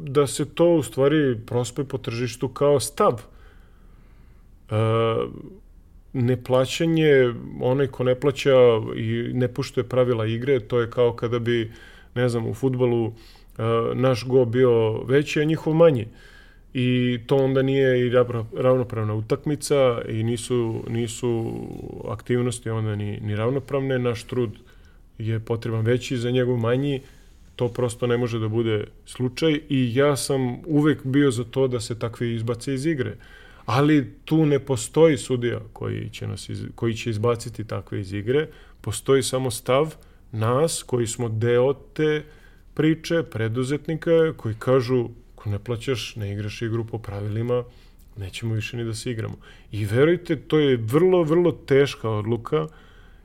da 0.08 0.28
se 0.28 0.46
to 0.46 0.70
u 0.70 0.84
stvari 0.84 1.40
prospe 1.46 1.84
po 1.84 1.98
tržištu 1.98 2.48
kao 2.48 2.80
stav 2.80 3.22
neplaćanje, 6.14 7.34
onaj 7.62 7.88
ko 7.88 8.04
ne 8.04 8.16
plaća 8.16 8.52
i 8.96 9.32
ne 9.34 9.48
puštuje 9.48 9.84
pravila 9.84 10.26
igre, 10.26 10.60
to 10.60 10.80
je 10.80 10.90
kao 10.90 11.14
kada 11.14 11.40
bi, 11.40 11.72
ne 12.16 12.30
znam, 12.30 12.48
u 12.48 12.54
futbolu 12.54 13.14
naš 13.94 14.26
go 14.28 14.46
bio 14.46 15.04
veći, 15.04 15.42
a 15.42 15.44
njihov 15.44 15.74
manji. 15.74 16.08
I 16.74 17.20
to 17.28 17.36
onda 17.36 17.62
nije 17.62 18.08
i 18.08 18.12
ravnopravna 18.58 19.14
utakmica 19.14 20.02
i 20.10 20.24
nisu, 20.24 20.84
nisu 20.90 21.54
aktivnosti 22.08 22.70
onda 22.70 22.96
ni, 22.96 23.20
ni 23.20 23.36
ravnopravne. 23.36 24.00
Naš 24.00 24.24
trud 24.24 24.52
je 25.18 25.40
potreban 25.40 25.86
veći 25.86 26.18
za 26.18 26.32
njegov 26.32 26.58
manji, 26.58 27.02
to 27.56 27.68
prosto 27.68 28.08
ne 28.08 28.18
može 28.18 28.40
da 28.40 28.48
bude 28.48 28.86
slučaj 29.06 29.60
i 29.70 29.96
ja 29.96 30.16
sam 30.16 30.58
uvek 30.66 31.06
bio 31.06 31.32
za 31.32 31.44
to 31.44 31.68
da 31.68 31.80
se 31.80 32.00
takve 32.00 32.34
izbace 32.34 32.74
iz 32.74 32.86
igre. 32.86 33.12
Uh, 33.12 33.43
ali 33.66 34.14
tu 34.26 34.46
ne 34.46 34.60
postoji 34.60 35.18
sudija 35.18 35.60
koji 35.74 36.10
će, 36.10 36.28
nas 36.28 36.50
iz, 36.50 36.64
koji 36.76 36.94
će 36.94 37.10
izbaciti 37.10 37.68
takve 37.68 38.00
iz 38.00 38.14
igre, 38.14 38.48
postoji 38.82 39.24
samo 39.24 39.52
stav 39.52 39.96
nas 40.32 40.84
koji 40.84 41.08
smo 41.08 41.30
deo 41.30 41.74
te 41.74 42.24
priče 42.74 43.24
preduzetnika 43.24 44.34
koji 44.38 44.56
kažu 44.60 45.10
ako 45.44 45.50
ne 45.50 45.60
plaćaš, 45.60 46.16
ne 46.16 46.32
igraš 46.34 46.62
igru 46.62 46.86
po 46.86 46.98
pravilima, 46.98 47.64
nećemo 48.18 48.56
više 48.56 48.78
ni 48.78 48.84
da 48.84 48.94
se 48.94 49.12
igramo. 49.12 49.36
I 49.72 49.86
verujte, 49.86 50.36
to 50.36 50.60
je 50.60 50.78
vrlo, 50.78 51.24
vrlo 51.24 51.52
teška 51.52 52.10
odluka, 52.10 52.68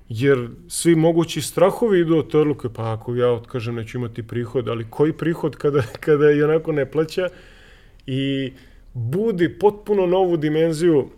jer 0.09 0.49
svi 0.69 0.95
mogući 0.95 1.43
strahovi 1.43 2.01
idu 2.01 2.17
od 2.17 2.31
te 2.31 2.39
odluke, 2.39 2.69
pa 2.75 2.93
ako 2.93 3.15
ja 3.15 3.31
otkažem 3.31 3.75
neću 3.75 3.99
imati 3.99 4.23
prihod, 4.23 4.69
ali 4.69 4.91
koji 4.91 5.13
prihod 5.13 5.57
kada, 5.57 5.83
kada 6.07 6.29
je 6.29 6.45
onako 6.45 6.73
ne 6.73 6.91
plaća? 6.91 7.29
I 8.07 8.53
budi 8.99 9.59
potpuno 9.59 10.07
novu 10.07 10.37
dimenziju 10.37 11.09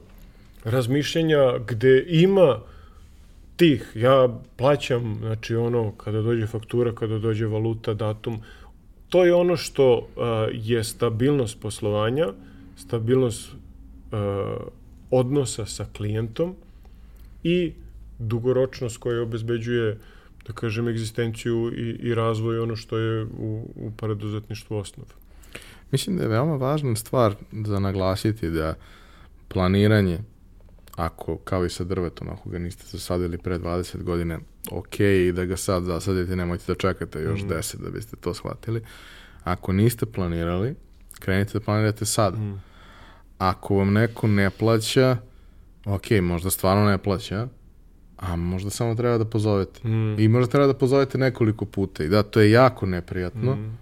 razmišljanja 0.64 1.58
gde 1.66 2.04
ima 2.08 2.60
tih, 3.56 3.92
ja 3.94 4.40
plaćam, 4.56 5.16
znači 5.20 5.54
ono, 5.54 5.92
kada 5.92 6.22
dođe 6.22 6.46
faktura, 6.46 6.94
kada 6.94 7.18
dođe 7.18 7.46
valuta, 7.46 7.94
datum, 7.94 8.40
to 9.08 9.24
je 9.24 9.34
ono 9.34 9.56
što 9.56 9.94
uh, 9.96 10.04
je 10.52 10.84
stabilnost 10.84 11.60
poslovanja, 11.60 12.26
stabilnost 12.76 13.52
uh, 13.52 14.18
odnosa 15.10 15.66
sa 15.66 15.86
klijentom 15.96 16.54
i 17.42 17.72
dugoročnost 18.18 18.96
koja 18.96 19.22
obezbeđuje 19.22 19.98
da 20.46 20.52
kažem, 20.52 20.88
egzistenciju 20.88 21.72
i, 21.76 22.08
i 22.08 22.14
razvoj 22.14 22.58
ono 22.58 22.76
što 22.76 22.98
je 22.98 23.24
u, 23.24 23.68
u 23.76 23.90
preduzetništvu 23.96 24.76
osnov. 24.76 25.19
Mislim 25.92 26.16
da 26.16 26.22
je 26.22 26.28
veoma 26.28 26.56
važna 26.56 26.96
stvar 26.96 27.34
za 27.52 27.78
naglasiti 27.78 28.50
da 28.50 28.74
planiranje, 29.48 30.18
ako, 30.96 31.36
kao 31.36 31.64
i 31.64 31.70
sa 31.70 31.84
drvetom, 31.84 32.28
ako 32.28 32.50
ga 32.50 32.58
niste 32.58 32.84
zasadili 32.86 33.38
pre 33.38 33.58
20 33.58 34.02
godina, 34.02 34.38
ok, 34.70 35.00
i 35.00 35.32
da 35.32 35.44
ga 35.44 35.56
sad 35.56 35.84
zasadite, 35.84 36.36
nemojte 36.36 36.64
da 36.66 36.74
čekate 36.74 37.22
još 37.22 37.42
mm. 37.42 37.48
10 37.48 37.76
da 37.76 37.90
biste 37.90 38.16
to 38.16 38.34
shvatili. 38.34 38.82
Ako 39.44 39.72
niste 39.72 40.06
planirali, 40.06 40.74
krenite 41.18 41.52
da 41.52 41.64
planirate 41.64 42.04
sad. 42.04 42.38
Mm. 42.38 42.62
Ako 43.38 43.74
vam 43.76 43.92
neko 43.92 44.26
ne 44.26 44.50
plaća, 44.50 45.16
ok, 45.84 46.10
možda 46.22 46.50
stvarno 46.50 46.84
ne 46.84 46.98
plaća, 46.98 47.48
a 48.16 48.36
možda 48.36 48.70
samo 48.70 48.94
treba 48.94 49.18
da 49.18 49.24
pozovete. 49.24 49.88
Mm. 49.88 50.18
I 50.18 50.28
možda 50.28 50.50
treba 50.50 50.66
da 50.66 50.74
pozovete 50.74 51.18
nekoliko 51.18 51.64
puta. 51.64 52.04
I 52.04 52.08
da, 52.08 52.22
to 52.22 52.40
je 52.40 52.50
jako 52.50 52.86
neprijatno, 52.86 53.54
mm. 53.54 53.78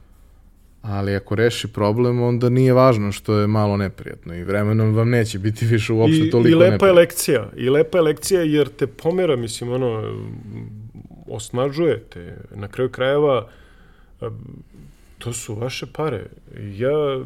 Ali 0.88 1.14
ako 1.14 1.34
reši 1.34 1.68
problem, 1.68 2.22
onda 2.22 2.48
nije 2.48 2.72
važno 2.72 3.12
što 3.12 3.38
je 3.38 3.46
malo 3.46 3.76
neprijatno 3.76 4.34
i 4.34 4.44
vremenom 4.44 4.94
vam 4.94 5.10
neće 5.10 5.38
biti 5.38 5.66
više 5.66 5.92
uopšte 5.92 6.26
I, 6.26 6.30
toliko 6.30 6.48
I 6.48 6.54
lepa 6.54 6.70
neprijatno. 6.70 6.86
je 6.86 6.92
lekcija. 6.92 7.50
I 7.56 7.70
lepa 7.70 7.98
je 7.98 8.02
lekcija 8.02 8.42
jer 8.42 8.68
te 8.68 8.86
pomera, 8.86 9.36
mislim, 9.36 9.72
ono, 9.72 10.14
osnažuje 11.26 12.00
te. 12.00 12.36
Na 12.54 12.68
kraju 12.68 12.90
krajeva, 12.90 13.48
to 15.18 15.32
su 15.32 15.54
vaše 15.54 15.86
pare. 15.86 16.26
Ja 16.76 17.22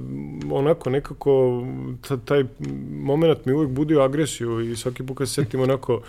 onako 0.51 0.91
nekako 0.91 1.63
taj 2.25 2.45
moment 2.91 3.45
mi 3.45 3.53
uvek 3.53 3.69
budio 3.69 4.01
agresiju 4.01 4.73
i 4.73 4.77
svaki 4.77 5.07
put 5.07 5.19
kad 5.19 5.29
se 5.29 5.35
setim 5.35 5.61
onako 5.61 6.03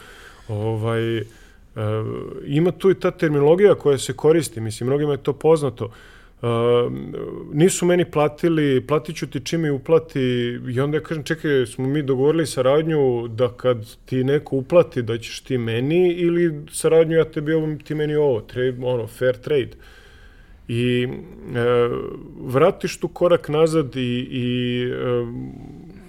ovaj, 0.47 1.23
ima 2.45 2.71
tu 2.71 2.91
i 2.91 2.99
ta 2.99 3.11
terminologija 3.11 3.75
koja 3.75 3.97
se 3.97 4.13
koristi, 4.13 4.61
mislim, 4.61 4.87
mnogima 4.87 5.11
je 5.11 5.23
to 5.23 5.33
poznato. 5.33 5.85
Uh, 5.85 5.91
nisu 7.53 7.85
meni 7.85 8.11
platili, 8.11 8.87
platit 8.87 9.15
ću 9.15 9.27
ti 9.27 9.39
čim 9.45 9.75
uplati 9.75 10.21
i 10.69 10.79
onda 10.79 10.97
ja 10.97 11.03
kažem, 11.03 11.23
čekaj, 11.23 11.65
smo 11.65 11.87
mi 11.87 12.03
dogovorili 12.03 12.47
saradnju 12.47 13.27
da 13.27 13.49
kad 13.49 13.95
ti 14.05 14.23
neko 14.23 14.55
uplati 14.55 15.01
da 15.01 15.17
ćeš 15.17 15.41
ti 15.41 15.57
meni 15.57 16.13
ili 16.13 16.65
saradnju 16.71 17.17
ja 17.17 17.25
tebi 17.25 17.53
ovo, 17.53 17.75
ti 17.83 17.95
meni 17.95 18.15
ovo, 18.15 18.41
trade, 18.41 18.77
ono, 18.81 19.07
fair 19.07 19.37
trade. 19.37 19.71
I 20.67 21.07
e, 21.07 21.09
vratiš 22.39 22.99
tu 22.99 23.07
korak 23.07 23.49
nazad 23.49 23.95
i, 23.95 24.27
i 24.31 24.83
e, 24.83 24.95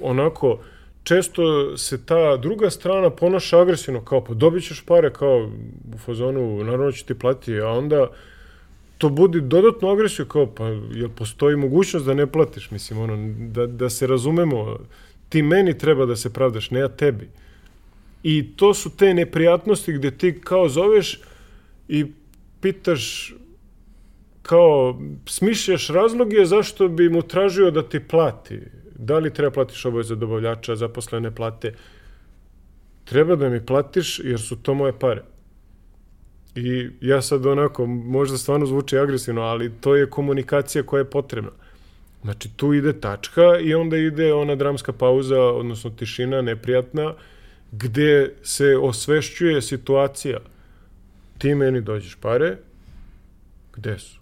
onako, 0.01 0.59
često 1.05 1.77
se 1.77 2.07
ta 2.07 2.37
druga 2.37 2.71
strana 2.71 3.11
ponaša 3.11 3.61
agresivno, 3.61 4.05
kao 4.05 4.25
pa 4.25 4.35
dobit 4.35 4.65
ćeš 4.65 4.85
pare, 4.87 5.13
kao 5.13 5.51
u 5.95 5.99
fazonu, 5.99 6.65
naravno 6.65 6.93
će 6.93 7.05
ti 7.05 7.15
platiti, 7.15 7.61
a 7.61 7.69
onda 7.69 8.09
to 8.99 9.09
budi 9.09 9.41
dodatnu 9.41 9.89
agresiju, 9.89 10.27
kao 10.27 10.47
pa 10.47 10.67
jel 10.95 11.09
postoji 11.17 11.57
mogućnost 11.57 12.07
da 12.07 12.15
ne 12.15 12.27
platiš, 12.27 12.71
mislim, 12.71 12.99
ono, 12.99 13.35
da, 13.39 13.67
da 13.67 13.91
se 13.91 14.07
razumemo, 14.07 14.79
ti 15.29 15.43
meni 15.43 15.79
treba 15.79 16.07
da 16.07 16.17
se 16.17 16.33
pravdaš, 16.33 16.71
ne 16.71 16.81
ja 16.81 16.89
tebi. 16.89 17.29
I 18.23 18.57
to 18.57 18.75
su 18.75 18.97
te 18.97 19.15
neprijatnosti 19.15 19.93
gde 19.93 20.11
ti 20.11 20.41
kao 20.41 20.69
zoveš 20.69 21.21
i 21.89 22.07
pitaš 22.61 23.35
kao 24.43 25.01
smišljaš 25.27 25.89
razloge 25.89 26.45
zašto 26.45 26.89
bi 26.89 27.09
mu 27.09 27.23
tražio 27.23 27.71
da 27.71 27.83
ti 27.83 28.01
plati 28.01 28.61
da 28.95 29.19
li 29.19 29.35
treba 29.35 29.51
platiš 29.51 29.85
obaveze 29.85 30.17
dobavljača, 30.17 30.77
zaposlene 30.77 31.35
plate, 31.35 31.75
treba 33.05 33.37
da 33.37 33.49
mi 33.49 33.67
platiš 33.67 34.19
jer 34.25 34.41
su 34.41 34.57
to 34.57 34.75
moje 34.75 34.99
pare. 34.99 35.23
I 36.55 36.91
ja 37.01 37.23
sad 37.23 37.47
onako, 37.47 37.87
možda 37.87 38.39
stvarno 38.39 38.67
zvuči 38.67 38.99
agresivno, 38.99 39.43
ali 39.43 39.73
to 39.81 39.97
je 39.97 40.11
komunikacija 40.11 40.83
koja 40.83 40.99
je 40.99 41.11
potrebna. 41.11 41.51
Znači, 42.23 42.49
tu 42.57 42.73
ide 42.75 43.01
tačka 43.01 43.59
i 43.61 43.75
onda 43.75 43.97
ide 43.97 44.33
ona 44.33 44.55
dramska 44.55 44.93
pauza, 44.93 45.41
odnosno 45.41 45.91
tišina 45.91 46.43
neprijatna, 46.43 47.15
gde 47.73 48.35
se 48.43 48.77
osvešćuje 48.77 49.63
situacija. 49.63 50.39
Ti 51.39 51.55
meni 51.55 51.81
dođeš 51.81 52.15
pare, 52.15 52.57
gde 53.77 53.99
su? 53.99 54.19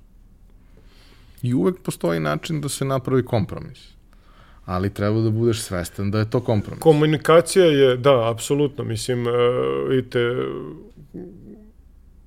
I 1.43 1.55
uvek 1.55 1.83
postoji 1.83 2.21
način 2.21 2.61
da 2.61 2.69
se 2.69 2.85
napravi 2.85 3.25
kompromis 3.25 3.93
ali 4.65 4.91
treba 4.91 5.21
da 5.21 5.31
budeš 5.31 5.61
svestan 5.61 6.11
da 6.11 6.19
je 6.19 6.31
to 6.31 6.41
kompromis. 6.41 6.83
Komunikacija 6.83 7.65
je, 7.65 7.97
da, 7.97 8.31
apsolutno, 8.31 8.85
mislim, 8.85 9.27
uh, 9.27 9.35
vidite, 9.89 10.37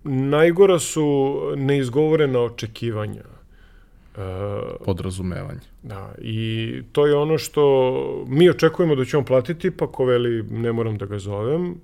najgora 0.05 0.79
su 0.79 1.39
neizgovorena 1.55 2.39
očekivanja. 2.39 3.23
Uh, 4.15 4.21
Podrazumevanje. 4.85 5.59
Da, 5.83 6.13
i 6.21 6.81
to 6.91 7.05
je 7.05 7.15
ono 7.15 7.37
što 7.37 8.25
mi 8.27 8.49
očekujemo 8.49 8.95
da 8.95 9.05
će 9.05 9.17
on 9.17 9.25
platiti, 9.25 9.71
pa 9.71 9.87
ko 9.87 10.05
veli 10.05 10.43
ne 10.43 10.71
moram 10.71 10.97
da 10.97 11.05
ga 11.05 11.19
zovem. 11.19 11.75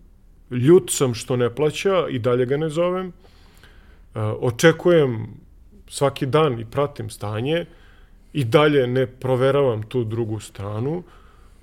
Ljut 0.51 0.91
sam 0.91 1.13
što 1.13 1.35
ne 1.35 1.55
plaća 1.55 2.07
i 2.09 2.19
dalje 2.19 2.45
ga 2.45 2.57
ne 2.57 2.69
zovem. 2.69 3.07
Uh, 3.07 4.21
očekujem 4.39 5.27
svaki 5.87 6.25
dan 6.25 6.59
i 6.59 6.65
pratim 6.65 7.09
stanje. 7.09 7.61
Uh, 7.61 7.67
i 8.33 8.43
dalje 8.43 8.87
ne 8.87 9.07
proveravam 9.07 9.83
tu 9.83 10.03
drugu 10.03 10.39
stranu, 10.39 11.03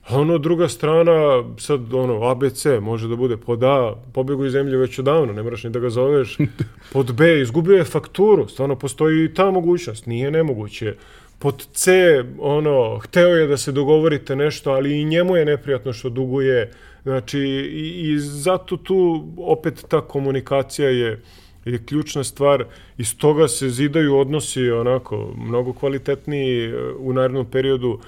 a 0.09 0.21
ono 0.21 0.39
druga 0.39 0.69
strana, 0.69 1.45
sad 1.59 1.95
ono, 1.95 2.25
ABC 2.25 2.67
može 2.81 3.09
da 3.09 3.17
bude 3.17 3.37
pod 3.37 3.63
A, 3.63 3.95
pobegu 4.13 4.47
iz 4.47 4.53
zemlje 4.53 4.77
već 4.77 4.99
odavno, 4.99 5.33
ne 5.33 5.43
moraš 5.43 5.65
ni 5.65 5.71
da 5.71 5.79
ga 5.79 5.91
zoveš, 5.91 6.39
pod 6.93 7.15
B, 7.15 7.41
izgubio 7.41 7.77
je 7.77 7.85
fakturu, 7.85 8.49
stvarno 8.49 8.77
postoji 8.77 9.25
i 9.25 9.35
ta 9.35 9.51
mogućnost, 9.51 10.07
nije 10.07 10.31
nemoguće. 10.31 10.95
Pod 11.39 11.67
C, 11.73 11.93
ono, 12.39 12.99
hteo 12.99 13.29
je 13.29 13.47
da 13.47 13.57
se 13.57 13.73
dogovorite 13.73 14.37
nešto, 14.37 14.71
ali 14.71 15.01
i 15.01 15.05
njemu 15.05 15.37
je 15.37 15.45
neprijatno 15.45 15.93
što 15.93 16.09
duguje, 16.09 16.73
znači, 17.03 17.39
i, 17.39 18.13
i 18.13 18.19
zato 18.19 18.77
tu 18.77 19.29
opet 19.37 19.85
ta 19.89 20.01
komunikacija 20.01 20.89
je, 20.89 21.23
je 21.65 21.85
ključna 21.87 22.25
stvar. 22.25 22.65
Iz 22.99 23.17
toga 23.17 23.49
se 23.49 23.69
zidaju 23.69 24.17
odnosi 24.17 24.71
onako 24.71 25.35
mnogo 25.37 25.73
kvalitetniji 25.73 26.65
e, 26.65 26.75
u 26.99 27.13
narednom 27.13 27.47
periodu. 27.51 28.01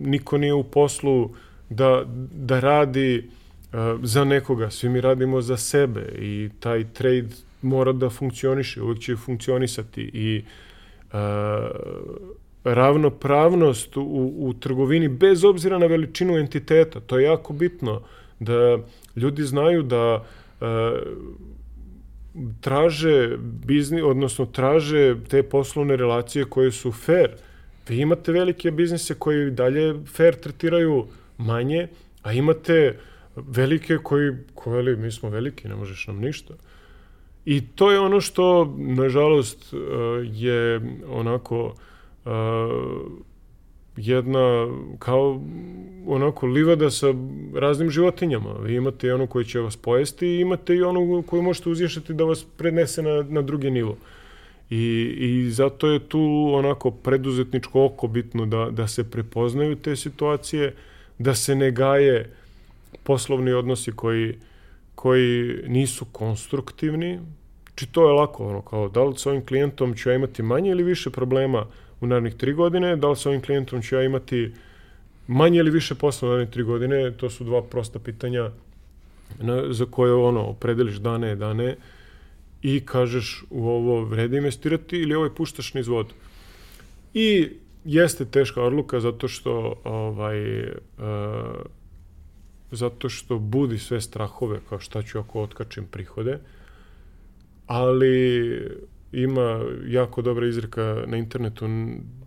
Niko 0.00 0.38
nije 0.38 0.54
u 0.54 0.64
poslu 0.64 1.30
da, 1.70 2.04
da 2.32 2.60
radi 2.60 3.30
a, 3.72 3.98
za 4.02 4.24
nekoga. 4.24 4.70
Svi 4.70 4.88
mi 4.88 5.00
radimo 5.00 5.40
za 5.40 5.56
sebe 5.56 6.12
i 6.18 6.50
taj 6.60 6.84
trade 6.92 7.28
mora 7.62 7.92
da 7.92 8.10
funkcioniše, 8.10 8.82
uvek 8.82 8.98
će 8.98 9.16
funkcionisati 9.16 10.10
i 10.12 10.42
a, 11.12 11.70
ravnopravnost 12.64 13.96
u, 13.96 14.32
u 14.38 14.54
trgovini 14.60 15.08
bez 15.08 15.44
obzira 15.44 15.78
na 15.78 15.86
veličinu 15.86 16.36
entiteta. 16.36 17.00
To 17.00 17.18
je 17.18 17.24
jako 17.24 17.52
bitno 17.52 18.00
da 18.40 18.78
ljudi 19.16 19.42
znaju 19.42 19.82
da 19.82 20.24
traže 22.60 23.36
biznis, 23.40 24.02
odnosno 24.04 24.46
traže 24.46 25.16
te 25.28 25.42
poslovne 25.42 25.96
relacije 25.96 26.44
koje 26.44 26.72
su 26.72 26.92
fair. 26.92 27.30
Vi 27.88 28.00
imate 28.00 28.32
velike 28.32 28.70
biznise 28.70 29.14
koji 29.14 29.50
dalje 29.50 29.94
fair 30.06 30.34
tretiraju 30.34 31.06
manje, 31.38 31.88
a 32.22 32.32
imate 32.32 32.98
velike 33.36 33.98
koji, 34.02 34.32
koji 34.54 34.96
mi 34.96 35.12
smo 35.12 35.28
veliki, 35.28 35.68
ne 35.68 35.74
možeš 35.74 36.06
nam 36.06 36.18
ništa. 36.18 36.54
I 37.44 37.66
to 37.66 37.92
je 37.92 38.00
ono 38.00 38.20
što, 38.20 38.76
nažalost, 38.78 39.74
je 40.24 40.80
onako 41.08 41.74
jedna 43.96 44.68
kao 44.98 45.40
onako 46.06 46.46
livada 46.46 46.90
sa 46.90 47.06
raznim 47.54 47.90
životinjama. 47.90 48.52
Vi 48.52 48.74
imate 48.74 49.06
i 49.06 49.10
onu 49.10 49.26
koji 49.26 49.44
će 49.44 49.60
vas 49.60 49.76
pojesti 49.76 50.26
i 50.26 50.40
imate 50.40 50.74
i 50.74 50.82
onu 50.82 51.22
koju 51.26 51.42
možete 51.42 51.68
uzješati 51.68 52.14
da 52.14 52.24
vas 52.24 52.46
prednese 52.56 53.02
na, 53.02 53.22
na 53.28 53.42
drugi 53.42 53.70
nivo. 53.70 53.96
I, 54.70 55.14
I 55.18 55.50
zato 55.50 55.86
je 55.86 55.98
tu 55.98 56.50
onako 56.54 56.90
preduzetničko 56.90 57.84
oko 57.84 58.06
bitno 58.06 58.46
da, 58.46 58.68
da 58.70 58.88
se 58.88 59.10
prepoznaju 59.10 59.76
te 59.76 59.96
situacije, 59.96 60.74
da 61.18 61.34
se 61.34 61.54
ne 61.54 61.70
gaje 61.70 62.30
poslovni 63.02 63.52
odnosi 63.52 63.92
koji, 63.92 64.38
koji 64.94 65.62
nisu 65.66 66.04
konstruktivni. 66.04 67.18
Či 67.74 67.86
to 67.86 68.08
je 68.08 68.12
lako, 68.12 68.48
ono, 68.48 68.62
kao 68.62 68.88
da 68.88 69.04
li 69.04 69.14
s 69.16 69.26
ovim 69.26 69.46
klijentom 69.46 69.94
ću 69.94 70.08
ja 70.08 70.14
imati 70.14 70.42
manje 70.42 70.70
ili 70.70 70.82
više 70.82 71.10
problema 71.10 71.66
u 72.00 72.06
narednih 72.06 72.34
tri 72.34 72.52
godine, 72.52 72.96
da 72.96 73.08
li 73.08 73.16
s 73.16 73.26
ovim 73.26 73.40
klijentom 73.40 73.82
ću 73.82 73.94
ja 73.94 74.02
imati 74.02 74.52
manje 75.26 75.58
ili 75.58 75.70
više 75.70 75.94
posla 75.94 76.28
u 76.28 76.30
narednih 76.30 76.52
tri 76.52 76.62
godine, 76.62 77.12
to 77.12 77.30
su 77.30 77.44
dva 77.44 77.62
prosta 77.62 77.98
pitanja 77.98 78.50
na, 79.40 79.72
za 79.72 79.86
koje 79.90 80.12
ono, 80.12 80.40
opredeliš 80.40 80.96
da 80.96 81.18
ne, 81.18 81.36
da 81.36 81.52
ne 81.54 81.76
i 82.62 82.80
kažeš 82.80 83.44
u 83.50 83.68
ovo 83.68 84.04
vredi 84.04 84.36
investirati 84.36 84.96
ili 84.96 85.14
ovaj 85.14 85.34
puštaš 85.34 85.74
niz 85.74 85.88
vodu. 85.88 86.14
I 87.14 87.48
jeste 87.84 88.24
teška 88.24 88.62
odluka 88.62 89.00
zato 89.00 89.28
što 89.28 89.80
ovaj 89.84 90.62
uh, 90.62 90.74
zato 92.70 93.08
što 93.08 93.38
budi 93.38 93.78
sve 93.78 94.00
strahove 94.00 94.60
kao 94.68 94.80
šta 94.80 95.02
ću 95.02 95.18
ako 95.18 95.42
otkačim 95.42 95.86
prihode 95.90 96.38
ali 97.66 98.50
ima 99.12 99.64
jako 99.86 100.22
dobra 100.22 100.46
izreka 100.46 101.04
na 101.06 101.16
internetu 101.16 101.68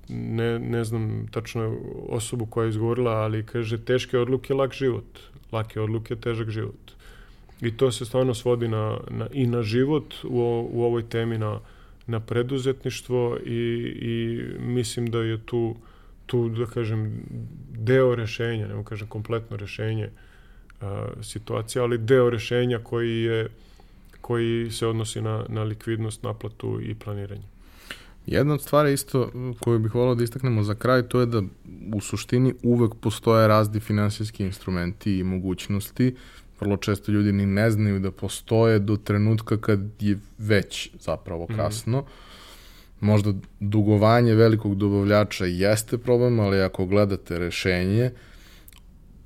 ne, 0.10 0.60
ne 0.60 0.84
znam 0.84 1.28
tačno 1.32 1.78
osobu 2.10 2.46
koja 2.46 2.64
je 2.64 2.70
izgovorila, 2.70 3.12
ali 3.12 3.46
kaže 3.46 3.86
teške 3.86 4.20
odluke, 4.20 4.54
lak 4.54 4.74
život. 4.74 5.20
Lake 5.52 5.82
odluke, 5.82 6.16
težak 6.16 6.50
život. 6.50 6.92
I 7.62 7.78
to 7.78 7.92
se 7.92 8.06
stvarno 8.06 8.34
svodi 8.34 8.68
na, 8.68 8.98
na, 9.10 9.28
i 9.32 9.48
na 9.48 9.64
život 9.64 10.14
u, 10.24 10.70
u 10.72 10.84
ovoj 10.84 11.10
temi 11.10 11.38
na, 11.38 11.60
na 12.08 12.20
preduzetništvo 12.20 13.38
i, 13.46 13.60
i 14.02 14.42
mislim 14.60 15.06
da 15.12 15.20
je 15.20 15.38
tu, 15.46 15.76
tu 16.26 16.50
da 16.50 16.66
kažem, 16.66 17.24
deo 17.70 18.16
rešenja, 18.16 18.68
ne 18.68 18.84
kažem 18.84 19.08
kompletno 19.08 19.58
rešenje 19.58 20.10
a, 20.82 21.08
situacije, 21.22 21.82
ali 21.82 21.98
deo 21.98 22.30
rešenja 22.30 22.80
koji 22.84 23.22
je 23.22 23.48
koji 24.22 24.72
se 24.72 24.88
odnosi 24.88 25.22
na, 25.22 25.46
na 25.50 25.64
likvidnost, 25.64 26.24
naplatu 26.24 26.80
i 26.82 26.96
planiranje. 26.96 27.44
Jedna 28.26 28.54
od 28.54 28.62
stvari 28.62 28.94
isto 28.94 29.32
koju 29.60 29.80
bih 29.80 29.96
volao 29.96 30.16
da 30.16 30.24
istaknemo 30.24 30.64
za 30.64 30.76
kraj, 30.76 31.08
to 31.08 31.20
je 31.20 31.26
da 31.26 31.42
u 31.94 32.02
suštini 32.02 32.54
uvek 32.64 32.92
postoje 33.02 33.48
razni 33.48 33.80
finansijski 33.80 34.44
instrumenti 34.44 35.18
i 35.18 35.24
mogućnosti. 35.24 36.16
Vrlo 36.62 36.78
često 36.78 37.12
ljudi 37.12 37.32
ni 37.32 37.46
ne 37.46 37.72
znaju 37.72 38.00
da 38.00 38.12
postoje 38.12 38.80
do 38.80 38.98
trenutka 38.98 39.58
kad 39.58 39.80
je 40.00 40.20
već 40.38 40.90
zapravo 41.00 41.46
mhm. 41.50 41.56
kasno. 41.56 42.02
Mm. 42.02 43.06
Možda 43.06 43.34
dugovanje 43.60 44.36
velikog 44.36 44.76
dobavljača 44.76 45.46
jeste 45.46 45.98
problem, 45.98 46.40
ali 46.40 46.62
ako 46.62 46.86
gledate 46.86 47.40
rešenje, 47.40 48.12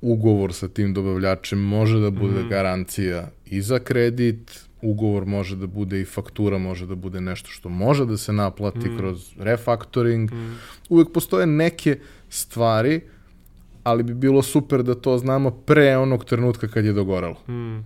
ugovor 0.00 0.52
sa 0.52 0.68
tim 0.68 0.94
dobavljačem 0.94 1.58
može 1.58 2.00
da 2.00 2.10
bude 2.10 2.42
mm. 2.42 2.48
garancija 2.48 3.30
i 3.46 3.60
za 3.62 3.78
kredit, 3.78 4.66
ugovor 4.82 5.26
može 5.26 5.56
da 5.56 5.66
bude 5.66 6.00
i 6.00 6.04
faktura 6.04 6.58
može 6.58 6.86
da 6.86 6.94
bude 6.94 7.20
nešto 7.20 7.50
što 7.50 7.68
može 7.68 8.06
da 8.06 8.16
se 8.16 8.32
naplati 8.32 8.88
mm. 8.88 8.98
kroz 8.98 9.32
refaktoring. 9.38 10.32
Mm. 10.32 10.58
Uvek 10.88 11.12
postoje 11.14 11.46
neke 11.46 11.98
stvari, 12.28 13.00
ali 13.86 14.02
bi 14.02 14.14
bilo 14.14 14.42
super 14.42 14.82
da 14.82 14.94
to 14.94 15.18
znamo 15.18 15.50
pre 15.50 15.96
onog 15.96 16.24
trenutka 16.24 16.68
kad 16.68 16.84
je 16.84 16.92
dogoralo. 16.92 17.36
Mm. 17.48 17.78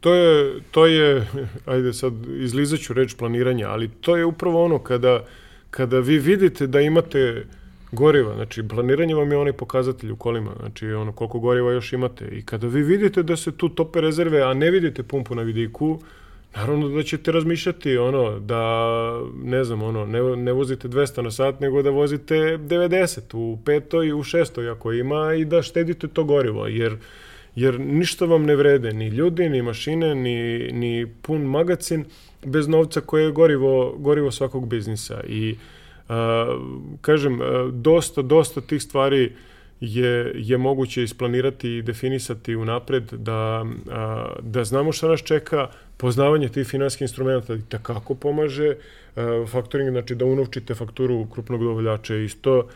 To 0.00 0.14
je, 0.14 0.60
to 0.70 0.86
je, 0.86 1.26
ajde 1.66 1.92
sad 1.92 2.12
izlizaću 2.38 2.92
reč 2.92 3.14
planiranja, 3.14 3.68
ali 3.68 3.88
to 3.88 4.16
je 4.16 4.24
upravo 4.24 4.64
ono 4.64 4.78
kada, 4.78 5.24
kada 5.70 5.98
vi 5.98 6.18
vidite 6.18 6.66
da 6.66 6.80
imate 6.80 7.46
goriva, 7.92 8.34
znači 8.34 8.68
planiranje 8.68 9.14
vam 9.14 9.32
je 9.32 9.38
onaj 9.38 9.52
pokazatelj 9.52 10.10
u 10.10 10.16
kolima, 10.16 10.50
znači 10.60 10.92
ono 10.92 11.12
koliko 11.12 11.38
goriva 11.38 11.72
još 11.72 11.92
imate 11.92 12.24
i 12.24 12.42
kada 12.44 12.66
vi 12.66 12.82
vidite 12.82 13.22
da 13.22 13.36
se 13.36 13.52
tu 13.52 13.68
tope 13.68 14.00
rezerve, 14.00 14.42
a 14.42 14.54
ne 14.54 14.70
vidite 14.70 15.02
pumpu 15.02 15.34
na 15.34 15.42
vidiku, 15.42 15.98
Naravno 16.56 16.88
da 16.88 17.02
ćete 17.02 17.32
razmišljati 17.32 17.96
ono 17.96 18.38
da 18.38 18.64
ne 19.44 19.64
znam 19.64 19.82
ono 19.82 20.06
ne, 20.06 20.36
ne 20.36 20.52
vozite 20.52 20.88
200 20.88 21.22
na 21.22 21.30
sat 21.30 21.60
nego 21.60 21.82
da 21.82 21.90
vozite 21.90 22.34
90 22.34 23.36
u 23.36 23.58
petoj 23.64 24.12
u 24.12 24.22
šestoj 24.22 24.70
ako 24.70 24.92
ima 24.92 25.34
i 25.34 25.44
da 25.44 25.62
štedite 25.62 26.08
to 26.08 26.24
gorivo 26.24 26.66
jer 26.66 26.96
jer 27.54 27.80
ništa 27.80 28.24
vam 28.24 28.44
ne 28.44 28.56
vrede 28.56 28.92
ni 28.92 29.08
ljudi 29.08 29.48
ni 29.48 29.62
mašine 29.62 30.14
ni, 30.14 30.68
ni 30.72 31.06
pun 31.22 31.42
magacin 31.42 32.04
bez 32.44 32.68
novca 32.68 33.00
koje 33.00 33.24
je 33.24 33.32
gorivo 33.32 33.94
gorivo 33.98 34.30
svakog 34.30 34.68
biznisa 34.68 35.20
i 35.28 35.56
a, 36.08 36.46
kažem 37.00 37.40
a, 37.40 37.70
dosta 37.72 38.22
dosta 38.22 38.60
tih 38.60 38.82
stvari 38.82 39.32
je, 39.84 40.32
je 40.34 40.58
moguće 40.58 41.02
isplanirati 41.02 41.76
i 41.76 41.82
definisati 41.82 42.56
unapred 42.56 43.04
da, 43.12 43.66
a, 43.90 44.26
da 44.40 44.64
znamo 44.64 44.92
šta 44.92 45.08
nas 45.08 45.20
čeka, 45.20 45.66
poznavanje 45.96 46.48
tih 46.48 46.66
finanskih 46.66 47.02
instrumenta 47.02 47.54
i 47.54 47.62
takako 47.68 48.14
pomaže, 48.14 48.74
a, 49.16 49.44
faktoring, 49.48 49.90
znači 49.90 50.14
da 50.14 50.24
unovčite 50.24 50.74
fakturu 50.74 51.26
krupnog 51.26 51.64
dovoljača 51.64 52.16
isto, 52.16 52.68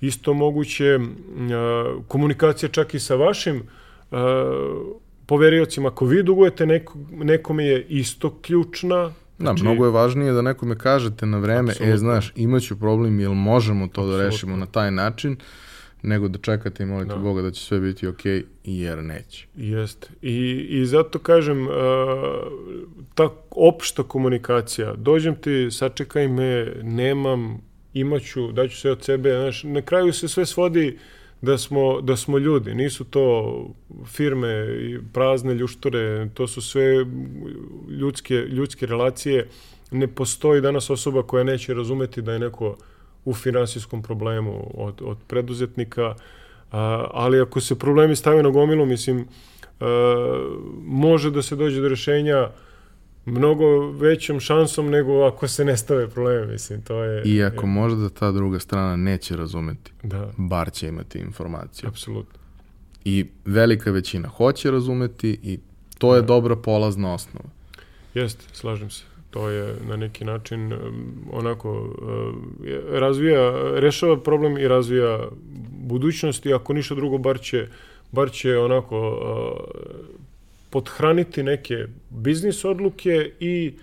isto 0.00 0.34
moguće, 0.34 0.98
a, 0.98 1.94
komunikacija 2.08 2.68
čak 2.68 2.94
i 2.94 3.00
sa 3.00 3.14
vašim 3.14 3.62
a, 4.10 4.44
poveriocima, 5.26 5.88
ako 5.88 6.04
vi 6.06 6.22
dugujete 6.22 6.66
neko, 6.66 6.98
nekome 7.10 7.64
je 7.66 7.84
isto 7.88 8.38
ključna, 8.42 9.12
Da, 9.38 9.44
znači, 9.44 9.62
mnogo 9.62 9.84
je 9.84 9.90
važnije 9.90 10.32
da 10.32 10.42
nekome 10.42 10.78
kažete 10.78 11.26
na 11.26 11.38
vreme, 11.38 11.70
Absolutno. 11.70 11.94
e, 11.94 11.98
znaš, 11.98 12.32
imaću 12.36 12.78
problem, 12.80 13.20
jel 13.20 13.34
možemo 13.34 13.86
to 13.86 14.00
Absolutno. 14.00 14.16
da 14.16 14.24
rešimo 14.24 14.56
na 14.56 14.66
taj 14.66 14.90
način, 14.90 15.36
nego 16.06 16.28
da 16.28 16.38
čekate 16.38 16.82
i 16.82 16.86
molite 16.86 17.14
da. 17.14 17.20
Boga 17.20 17.42
da 17.42 17.50
će 17.50 17.64
sve 17.64 17.80
biti 17.80 18.06
ok, 18.06 18.24
jer 18.64 18.98
neće. 18.98 19.46
Jeste. 19.56 20.08
I, 20.22 20.66
I 20.70 20.86
zato 20.86 21.18
kažem, 21.18 21.66
uh, 21.66 21.72
ta 23.14 23.28
opšta 23.50 24.02
komunikacija, 24.02 24.94
dođem 24.94 25.34
ti, 25.34 25.68
sačekaj 25.70 26.28
me, 26.28 26.72
nemam, 26.82 27.60
imaću, 27.94 28.52
daću 28.52 28.76
sve 28.76 28.90
od 28.90 29.04
sebe, 29.04 29.30
znaš, 29.30 29.64
na 29.64 29.82
kraju 29.82 30.12
se 30.12 30.28
sve 30.28 30.46
svodi 30.46 30.98
da 31.42 31.58
smo, 31.58 32.00
da 32.00 32.16
smo 32.16 32.38
ljudi, 32.38 32.74
nisu 32.74 33.04
to 33.04 33.66
firme 34.06 34.66
i 34.80 34.98
prazne 35.12 35.54
ljuštore, 35.54 36.28
to 36.34 36.46
su 36.46 36.62
sve 36.62 37.06
ljudske, 37.88 38.34
ljudske 38.34 38.86
relacije, 38.86 39.48
ne 39.90 40.08
postoji 40.08 40.60
danas 40.60 40.90
osoba 40.90 41.22
koja 41.22 41.44
neće 41.44 41.74
razumeti 41.74 42.22
da 42.22 42.32
je 42.32 42.38
neko 42.38 42.68
uh, 42.68 42.76
u 43.26 43.34
finansijskom 43.34 44.02
problemu 44.02 44.70
od, 44.74 45.02
od 45.02 45.18
preduzetnika, 45.26 46.14
a, 46.72 47.06
ali 47.10 47.40
ako 47.40 47.60
se 47.60 47.78
problemi 47.78 48.16
stave 48.16 48.42
na 48.42 48.50
gomilu, 48.50 48.86
mislim, 48.86 49.26
a, 49.80 49.86
može 50.84 51.30
da 51.30 51.42
se 51.42 51.56
dođe 51.56 51.80
do 51.80 51.88
rešenja 51.88 52.50
mnogo 53.24 53.90
većom 53.90 54.40
šansom 54.40 54.90
nego 54.90 55.24
ako 55.24 55.48
se 55.48 55.64
ne 55.64 55.76
stave 55.76 56.08
probleme, 56.08 56.46
mislim, 56.46 56.82
to 56.82 57.04
je... 57.04 57.22
I 57.24 57.42
ako 57.42 57.66
je, 57.66 57.66
možda 57.66 58.08
ta 58.08 58.32
druga 58.32 58.58
strana 58.58 58.96
neće 58.96 59.36
razumeti, 59.36 59.92
da. 60.02 60.30
bar 60.36 60.70
će 60.70 60.88
imati 60.88 61.18
informaciju. 61.18 61.88
Apsolutno. 61.88 62.38
I 63.04 63.26
velika 63.44 63.90
većina 63.90 64.28
hoće 64.28 64.70
razumeti 64.70 65.38
i 65.42 65.58
to 65.98 66.14
je 66.14 66.20
da. 66.20 66.26
dobra 66.26 66.56
polazna 66.56 67.14
osnova. 67.14 67.48
Jeste, 68.14 68.44
slažem 68.52 68.90
se 68.90 69.15
to 69.36 69.48
je 69.48 69.76
na 69.88 69.96
neki 69.96 70.24
način 70.24 70.72
onako 71.32 71.94
razvija, 72.90 73.52
rešava 73.80 74.20
problem 74.20 74.58
i 74.58 74.68
razvija 74.68 75.28
budućnost 75.70 76.46
i 76.46 76.54
ako 76.54 76.72
ništa 76.72 76.94
drugo 76.94 77.18
bar 77.18 77.40
će, 77.40 77.66
bar 78.12 78.30
će 78.30 78.58
onako 78.58 79.20
podhraniti 80.70 81.42
neke 81.42 81.74
biznis 82.10 82.64
odluke 82.64 83.30
i 83.40 83.74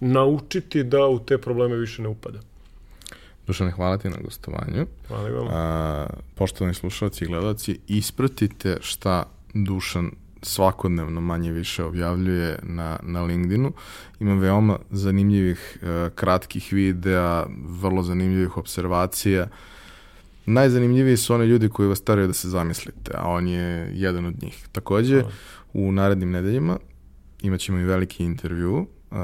naučiti 0.00 0.84
da 0.84 1.06
u 1.06 1.18
te 1.18 1.38
probleme 1.38 1.76
više 1.76 2.02
ne 2.02 2.08
upada. 2.08 2.38
Dušane, 3.46 3.70
hvala 3.70 3.98
ti 3.98 4.08
na 4.08 4.16
gostovanju. 4.24 4.86
Hvala 5.08 5.28
vam. 5.28 5.48
A, 5.50 6.06
poštovani 6.34 6.74
slušalci 6.74 7.24
i 7.24 7.28
gledalci, 7.28 7.78
ispratite 7.88 8.76
šta 8.80 9.24
Dušan 9.54 10.10
svakodnevno 10.42 11.20
manje 11.20 11.52
više 11.52 11.84
objavljuje 11.84 12.58
na, 12.62 12.98
na 13.02 13.22
LinkedInu. 13.22 13.72
Ima 14.20 14.34
veoma 14.34 14.78
zanimljivih 14.90 15.78
uh, 15.82 16.12
kratkih 16.14 16.72
videa, 16.72 17.46
vrlo 17.64 18.02
zanimljivih 18.02 18.56
observacija. 18.56 19.48
Najzanimljiviji 20.46 21.16
su 21.16 21.34
oni 21.34 21.46
ljudi 21.46 21.68
koji 21.68 21.88
vas 21.88 21.98
staraju 21.98 22.26
da 22.26 22.32
se 22.32 22.48
zamislite, 22.48 23.12
a 23.14 23.28
on 23.28 23.48
je 23.48 23.90
jedan 23.94 24.26
od 24.26 24.42
njih. 24.42 24.66
Takođe, 24.72 25.22
u 25.72 25.92
narednim 25.92 26.30
nedeljima 26.30 26.78
imat 27.42 27.60
ćemo 27.60 27.78
i 27.78 27.84
veliki 27.84 28.24
intervju 28.24 28.76
uh, 28.76 29.18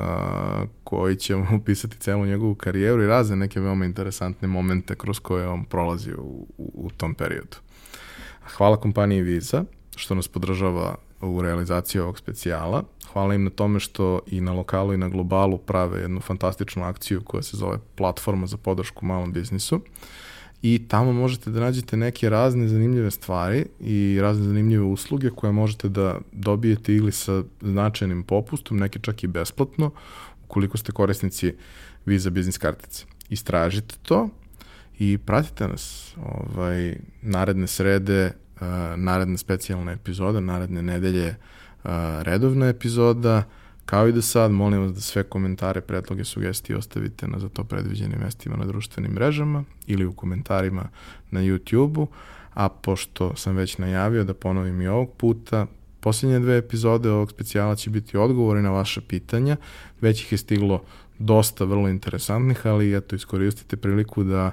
koji 0.84 1.16
će 1.16 1.34
vam 1.34 1.54
upisati 1.60 1.98
celu 1.98 2.26
njegovu 2.26 2.54
karijeru 2.54 3.02
i 3.02 3.06
razne 3.06 3.36
neke 3.36 3.60
veoma 3.60 3.84
interesantne 3.84 4.48
momente 4.48 4.94
kroz 4.94 5.18
koje 5.18 5.48
on 5.48 5.64
prolazi 5.64 6.12
u, 6.12 6.46
u, 6.58 6.72
u 6.74 6.90
tom 6.90 7.14
periodu. 7.14 7.56
Hvala 8.56 8.76
kompaniji 8.76 9.22
Visa 9.22 9.64
što 9.96 10.14
nas 10.14 10.28
podržava 10.28 10.94
u 11.20 11.42
realizaciji 11.42 12.00
ovog 12.00 12.18
specijala. 12.18 12.82
Hvala 13.12 13.34
im 13.34 13.44
na 13.44 13.50
tome 13.50 13.80
što 13.80 14.20
i 14.26 14.40
na 14.40 14.52
lokalu 14.52 14.94
i 14.94 14.96
na 14.96 15.08
globalu 15.08 15.58
prave 15.58 16.00
jednu 16.00 16.20
fantastičnu 16.20 16.82
akciju 16.82 17.22
koja 17.24 17.42
se 17.42 17.56
zove 17.56 17.78
Platforma 17.94 18.46
za 18.46 18.56
podršku 18.56 19.06
malom 19.06 19.32
biznisu. 19.32 19.80
I 20.62 20.82
tamo 20.88 21.12
možete 21.12 21.50
da 21.50 21.60
nađete 21.60 21.96
neke 21.96 22.30
razne 22.30 22.68
zanimljive 22.68 23.10
stvari 23.10 23.66
i 23.80 24.18
razne 24.20 24.44
zanimljive 24.44 24.84
usluge 24.84 25.30
koje 25.30 25.52
možete 25.52 25.88
da 25.88 26.18
dobijete 26.32 26.94
ili 26.94 27.12
sa 27.12 27.42
značajnim 27.60 28.22
popustom, 28.22 28.76
neke 28.76 28.98
čak 28.98 29.24
i 29.24 29.26
besplatno, 29.26 29.90
ukoliko 30.44 30.78
ste 30.78 30.92
korisnici 30.92 31.54
Visa 32.06 32.30
Business 32.30 32.58
kartice. 32.58 33.04
Istražite 33.28 33.94
to 34.02 34.28
i 34.98 35.18
pratite 35.18 35.68
nas. 35.68 36.14
Ovaj, 36.16 36.96
naredne 37.22 37.66
srede, 37.66 38.32
naredne 38.96 39.38
specijalne 39.38 39.92
epizode, 39.92 40.40
naredne 40.40 40.82
nedelje 40.82 41.28
uh, 41.28 41.90
redovna 42.22 42.66
epizoda, 42.66 43.42
kao 43.86 44.08
i 44.08 44.12
do 44.12 44.22
sad, 44.22 44.50
molim 44.50 44.80
vas 44.80 44.92
da 44.94 45.00
sve 45.00 45.22
komentare, 45.22 45.80
predloge, 45.80 46.24
sugestije 46.24 46.76
ostavite 46.76 47.28
na 47.28 47.38
za 47.38 47.48
to 47.48 47.64
predviđenim 47.64 48.18
mestima 48.18 48.56
na 48.56 48.64
društvenim 48.64 49.12
mrežama 49.12 49.64
ili 49.86 50.06
u 50.06 50.12
komentarima 50.12 50.88
na 51.30 51.40
YouTube-u, 51.40 52.06
a 52.54 52.68
pošto 52.68 53.36
sam 53.36 53.56
već 53.56 53.78
najavio 53.78 54.24
da 54.24 54.34
ponovim 54.34 54.80
i 54.80 54.88
ovog 54.88 55.12
puta, 55.16 55.66
Poslednje 56.06 56.38
dve 56.38 56.56
epizode 56.56 57.10
ovog 57.10 57.30
specijala 57.30 57.76
će 57.76 57.90
biti 57.90 58.16
odgovori 58.16 58.62
na 58.62 58.70
vaše 58.70 59.00
pitanja, 59.00 59.56
već 60.00 60.22
ih 60.22 60.32
je 60.32 60.38
stiglo 60.38 60.82
dosta 61.18 61.64
vrlo 61.64 61.88
interesantnih, 61.88 62.66
ali 62.66 62.96
eto 62.96 63.16
iskoristite 63.16 63.76
priliku 63.76 64.24
da 64.24 64.50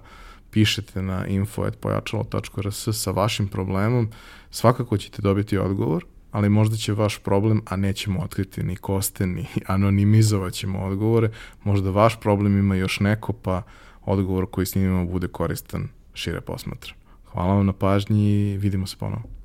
pišete 0.54 1.02
na 1.02 1.28
info.pojačalo.rs 1.28 2.88
sa 2.92 3.12
vašim 3.12 3.48
problemom, 3.48 4.10
svakako 4.52 4.98
ćete 4.98 5.22
dobiti 5.22 5.58
odgovor, 5.58 6.06
ali 6.32 6.50
možda 6.50 6.78
će 6.78 6.94
vaš 6.94 7.18
problem, 7.18 7.62
a 7.66 7.76
nećemo 7.76 8.20
otkriti 8.20 8.64
ni 8.64 8.76
koste, 8.76 9.28
ni 9.28 9.46
anonimizovat 9.68 10.54
ćemo 10.54 10.80
odgovore, 10.80 11.30
možda 11.64 11.90
vaš 11.90 12.20
problem 12.20 12.58
ima 12.58 12.76
još 12.76 13.00
neko, 13.00 13.34
pa 13.34 13.62
odgovor 14.06 14.46
koji 14.52 14.66
snimimo 14.66 15.06
bude 15.06 15.28
koristan 15.28 15.88
šire 16.14 16.42
posmatra. 16.42 16.94
Hvala 17.32 17.54
vam 17.54 17.66
na 17.66 17.74
pažnji 17.74 18.52
i 18.52 18.58
vidimo 18.58 18.88
se 18.88 18.98
ponovo. 19.00 19.43